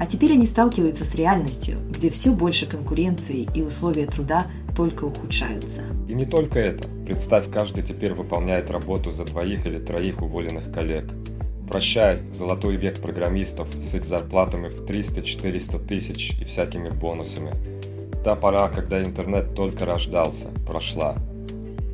А 0.00 0.06
теперь 0.06 0.32
они 0.32 0.46
сталкиваются 0.46 1.04
с 1.04 1.14
реальностью, 1.14 1.78
где 1.90 2.10
все 2.10 2.32
больше 2.32 2.66
конкуренции 2.66 3.48
и 3.54 3.62
условия 3.62 4.06
труда 4.06 4.46
только 4.76 5.04
ухудшаются. 5.04 5.82
И 6.08 6.14
не 6.14 6.24
только 6.24 6.58
это. 6.58 6.88
Представь, 7.06 7.48
каждый 7.48 7.84
теперь 7.84 8.12
выполняет 8.12 8.68
работу 8.70 9.12
за 9.12 9.24
двоих 9.24 9.64
или 9.64 9.78
троих 9.78 10.22
уволенных 10.22 10.72
коллег. 10.72 11.04
Прощай, 11.68 12.22
золотой 12.32 12.76
век 12.76 13.00
программистов 13.00 13.68
с 13.74 13.94
их 13.94 14.04
зарплатами 14.04 14.68
в 14.68 14.84
300-400 14.84 15.86
тысяч 15.86 16.32
и 16.40 16.44
всякими 16.44 16.90
бонусами– 16.90 17.52
Та 18.24 18.36
пора, 18.36 18.68
когда 18.68 19.02
интернет 19.02 19.54
только 19.54 19.84
рождался, 19.84 20.46
прошла. 20.66 21.16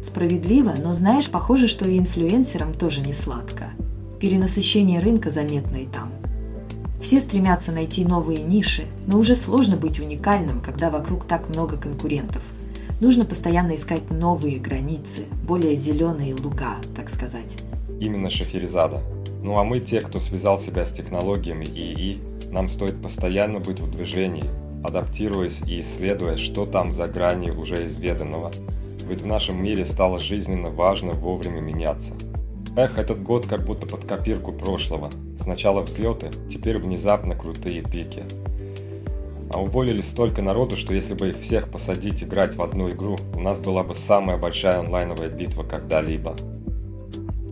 Справедливо, 0.03 0.75
но 0.79 0.93
знаешь, 0.93 1.31
похоже, 1.31 1.69
что 1.69 1.89
и 1.89 1.99
инфлюенсерам 1.99 2.75
тоже 2.75 3.01
не 3.01 3.13
сладко. 3.13 3.71
Перенасыщение 4.21 5.01
рынка 5.01 5.31
заметно 5.31 5.77
и 5.77 5.87
там. 5.87 6.13
Все 7.01 7.21
стремятся 7.21 7.73
найти 7.73 8.05
новые 8.05 8.43
ниши, 8.43 8.85
но 9.07 9.19
уже 9.19 9.35
сложно 9.37 9.77
быть 9.77 10.01
уникальным, 10.01 10.61
когда 10.61 10.91
вокруг 10.91 11.25
так 11.25 11.49
много 11.49 11.77
конкурентов. 11.77 12.43
Нужно 13.01 13.25
постоянно 13.25 13.77
искать 13.77 14.11
новые 14.11 14.59
границы, 14.59 15.25
более 15.47 15.77
зеленые 15.77 16.35
луга, 16.35 16.77
так 16.95 17.09
сказать. 17.09 17.57
Именно 18.01 18.31
Шахерезада. 18.31 19.01
Ну 19.43 19.59
а 19.59 19.65
мы, 19.65 19.81
те, 19.81 20.01
кто 20.01 20.21
связал 20.21 20.59
себя 20.59 20.85
с 20.85 20.93
технологиями 20.93 21.65
ИИ, 21.65 22.21
нам 22.51 22.69
стоит 22.69 23.01
постоянно 23.03 23.61
быть 23.61 23.81
в 23.81 23.91
движении, 23.91 24.45
адаптируясь 24.85 25.61
и 25.67 25.81
исследуя, 25.81 26.37
что 26.37 26.67
там 26.67 26.93
за 26.93 27.09
грани 27.09 27.51
уже 27.51 27.87
изведанного. 27.87 28.51
Ведь 29.09 29.23
в 29.23 29.27
нашем 29.27 29.63
мире 29.63 29.85
стало 29.85 30.19
жизненно 30.19 30.71
важно 30.71 31.13
вовремя 31.13 31.61
меняться. 31.61 32.15
Эх, 32.77 32.99
этот 32.99 33.23
год 33.23 33.47
как 33.47 33.65
будто 33.65 33.87
под 33.87 34.05
копирку 34.05 34.53
прошлого. 34.53 35.11
Сначала 35.39 35.81
взлеты, 35.81 36.31
теперь 36.51 36.79
внезапно 36.79 37.35
крутые 37.35 37.83
пики. 37.83 38.25
А 39.51 39.61
уволили 39.61 40.03
столько 40.03 40.43
народу, 40.43 40.77
что 40.77 40.95
если 40.95 41.15
бы 41.15 41.31
их 41.31 41.39
всех 41.39 41.71
посадить 41.71 42.23
играть 42.23 42.55
в 42.55 42.63
одну 42.63 42.91
игру, 42.91 43.17
у 43.35 43.41
нас 43.41 43.59
была 43.59 43.83
бы 43.83 43.95
самая 43.95 44.37
большая 44.37 44.79
онлайновая 44.79 45.31
битва 45.31 45.63
когда-либо. 45.63 46.37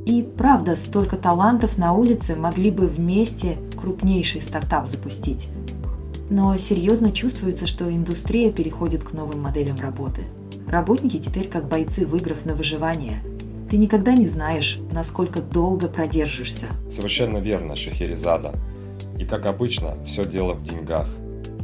И 0.07 0.23
правда, 0.23 0.77
столько 0.77 1.17
талантов 1.17 1.79
на 1.79 1.93
улице 1.93 2.37
могли 2.37 2.71
бы 2.71 2.87
вместе 2.87 3.59
крупнейший 3.77 4.41
стартап 4.41 4.87
запустить. 4.87 5.49
Но 6.31 6.57
серьезно 6.57 7.11
чувствуется, 7.11 7.67
что 7.67 7.93
индустрия 7.93 8.53
переходит 8.53 9.03
к 9.03 9.13
новым 9.13 9.43
моделям 9.43 9.77
работы. 9.81 10.23
Работники 10.69 11.19
теперь 11.19 11.49
как 11.49 11.69
бойцы 11.69 12.07
в 12.07 12.15
играх 12.17 12.45
на 12.45 12.55
выживание. 12.55 13.21
Ты 13.69 13.79
никогда 13.79 14.15
не 14.15 14.27
знаешь, 14.27 14.79
насколько 14.93 15.43
долго 15.43 15.89
продержишься. 15.89 16.67
Совершенно 16.89 17.39
верно, 17.39 17.75
Шахерезада. 17.75 18.55
И 19.19 19.25
как 19.25 19.47
обычно, 19.47 19.97
все 20.05 20.25
дело 20.25 20.55
в 20.55 20.63
деньгах. 20.63 21.09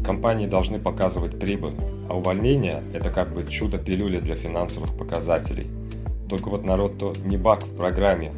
Компании 0.04 0.48
должны 0.48 0.80
показывать 0.80 1.38
прибыль, 1.38 1.74
а 2.08 2.16
увольнение– 2.16 2.82
это 2.92 3.10
как 3.10 3.32
бы 3.32 3.46
чудо-пилюля 3.46 4.20
для 4.20 4.34
финансовых 4.34 4.96
показателей. 4.96 5.68
Только 6.28 6.48
вот 6.48 6.64
народ 6.64 6.98
то 6.98 7.12
не 7.24 7.36
баг 7.36 7.64
в 7.64 7.76
программе, 7.76 8.32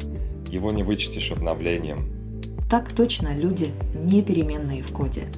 его 0.49 0.71
не 0.71 0.83
вычтешь 0.83 1.31
обновлением. 1.31 2.09
Так 2.69 2.91
точно, 2.91 3.35
люди 3.35 3.71
не 3.93 4.21
переменные 4.21 4.81
в 4.81 4.91
коде– 4.91 5.23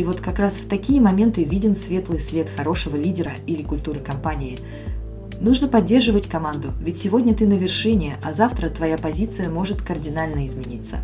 и 0.00 0.02
вот 0.02 0.18
как 0.18 0.38
раз 0.38 0.56
в 0.56 0.66
такие 0.66 0.98
моменты 0.98 1.44
виден 1.44 1.76
светлый 1.76 2.20
след 2.20 2.48
хорошего 2.48 2.96
лидера 2.96 3.32
или 3.46 3.62
культуры 3.62 4.00
компании. 4.00 4.58
Нужно 5.40 5.68
поддерживать 5.68 6.26
команду, 6.26 6.72
ведь 6.80 6.96
сегодня 6.96 7.34
ты 7.34 7.46
на 7.46 7.52
вершине, 7.52 8.16
а 8.22 8.32
завтра 8.32 8.70
твоя 8.70 8.96
позиция 8.96 9.50
может 9.50 9.82
кардинально 9.82 10.46
измениться. 10.46 11.00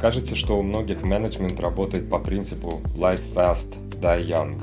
Кажется, 0.00 0.34
что 0.34 0.58
у 0.58 0.62
многих 0.62 1.02
менеджмент 1.02 1.60
работает 1.60 2.08
по 2.08 2.18
принципу 2.18 2.80
«life 2.96 3.20
fast, 3.34 3.76
die 4.00 4.26
young». 4.26 4.56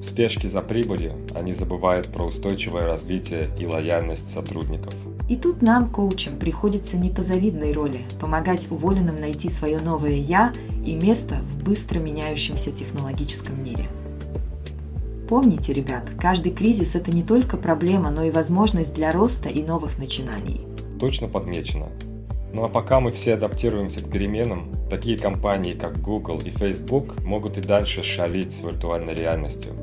В 0.00 0.04
спешке 0.04 0.48
за 0.48 0.62
прибылью 0.62 1.14
они 1.34 1.52
забывают 1.52 2.06
про 2.08 2.24
устойчивое 2.24 2.86
развитие 2.86 3.50
и 3.58 3.66
лояльность 3.66 4.32
сотрудников. 4.32 4.94
И 5.28 5.36
тут 5.36 5.60
нам, 5.60 5.90
коучам, 5.90 6.38
приходится 6.38 6.96
не 6.96 7.10
по 7.10 7.22
завидной 7.22 7.72
роли 7.72 8.00
помогать 8.20 8.70
уволенным 8.70 9.20
найти 9.20 9.50
свое 9.50 9.78
новое 9.80 10.14
«я» 10.14 10.52
и 10.86 10.94
место 10.94 11.36
в 11.42 11.64
быстро 11.64 11.98
меняющемся 11.98 12.70
технологическом 12.70 13.62
мире. 13.62 13.88
Помните, 15.28 15.74
ребят, 15.74 16.04
каждый 16.18 16.52
кризис– 16.52 16.94
это 16.96 17.10
не 17.10 17.22
только 17.22 17.58
проблема, 17.58 18.10
но 18.10 18.24
и 18.24 18.30
возможность 18.30 18.94
для 18.94 19.10
роста 19.12 19.50
и 19.50 19.62
новых 19.62 19.98
начинаний. 19.98 20.62
Точно 20.98 21.28
подмечено. 21.28 21.88
Ну 22.54 22.64
а 22.64 22.68
пока 22.68 23.00
мы 23.00 23.10
все 23.10 23.34
адаптируемся 23.34 24.00
к 24.00 24.10
переменам, 24.10 24.72
такие 24.88 25.18
компании, 25.18 25.74
как 25.74 26.00
Google 26.00 26.38
и 26.38 26.48
Facebook, 26.48 27.22
могут 27.22 27.58
и 27.58 27.60
дальше 27.60 28.02
шалить 28.02 28.52
с 28.52 28.60
виртуальной 28.62 29.14
реальностью. 29.14 29.74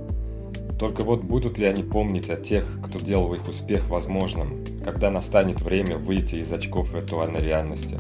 Только 0.80 1.04
вот 1.04 1.24
будут 1.24 1.58
ли 1.58 1.66
они 1.66 1.84
помнить 1.84 2.30
о 2.30 2.36
тех, 2.36 2.66
кто 2.84 3.00
делал 3.00 3.34
их 3.34 3.48
успех 3.48 3.90
возможным, 3.90 4.64
когда 4.84 5.10
настанет 5.10 5.62
время 5.62 5.98
выйти 5.98 6.36
из 6.36 6.52
очков 6.52 6.94
виртуальной 6.94 7.42
реальности? 7.42 7.98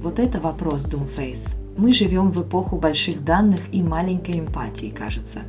Вот 0.00 0.18
это 0.18 0.40
вопрос, 0.40 0.86
Doomface. 0.86 1.54
Мы 1.76 1.92
живем 1.92 2.30
в 2.30 2.42
эпоху 2.42 2.76
больших 2.76 3.22
данных 3.22 3.60
и 3.70 3.82
маленькой 3.82 4.40
эмпатии, 4.40 4.90
кажется. 4.90 5.40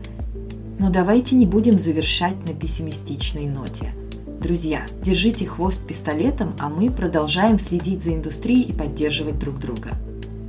Но 0.78 0.89
давайте 0.89 1.36
не 1.36 1.45
будем 1.45 1.80
завершать 1.80 2.36
на 2.47 2.53
пессимистичной 2.53 3.45
ноте. 3.45 3.93
Друзья, 4.41 4.86
держите 5.01 5.45
хвост 5.45 5.86
пистолетом, 5.86 6.53
а 6.59 6.67
мы 6.67 6.91
продолжаем 6.91 7.59
следить 7.59 8.03
за 8.03 8.15
индустрией 8.15 8.63
и 8.63 8.74
поддерживать 8.74 9.39
друг 9.39 9.59
друга. 9.59 9.91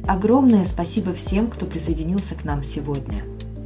Огромное 0.08 0.64
спасибо 0.64 1.12
всем, 1.12 1.48
кто 1.48 1.66
присоединился 1.66 2.34
к 2.34 2.44
нам 2.44 2.64
сегодня. 2.64 3.22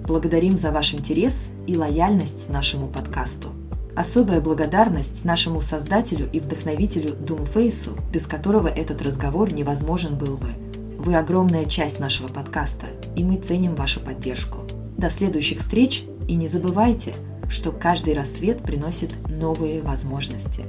Благодарим 0.07 0.57
за 0.57 0.71
ваш 0.71 0.95
интерес 0.95 1.49
и 1.67 1.77
лояльность 1.77 2.49
нашему 2.49 2.87
подкасту. 2.87 3.49
Особая 3.97 4.41
благодарность 4.41 5.25
нашему 5.25 5.61
создателю 5.61 6.31
и 6.33 6.39
вдохновителю 6.39 7.13
Думфейсу, 7.15 7.97
без 8.13 8.29
которого 8.29 8.69
этот 8.69 9.03
разговор 9.03 9.53
невозможен 9.53 10.17
был 10.17 10.37
бы. 10.37 10.47
Вы 10.97 11.17
огромная 11.17 11.65
часть 11.65 11.99
нашего 11.99 12.29
подкаста, 12.29 12.87
и 13.17 13.25
мы 13.25 13.39
ценим 13.39 13.75
вашу 13.75 13.99
поддержку. 13.99 14.59
До 14.97 15.11
следующих 15.11 15.59
встреч 15.59 16.05
и 16.29 16.37
не 16.37 16.47
забывайте, 16.47 17.13
что 17.49 17.73
каждый 17.73 18.15
рассвет 18.15 18.63
приносит 18.63 19.11
новые 19.29 19.83
возможности. 19.83 20.67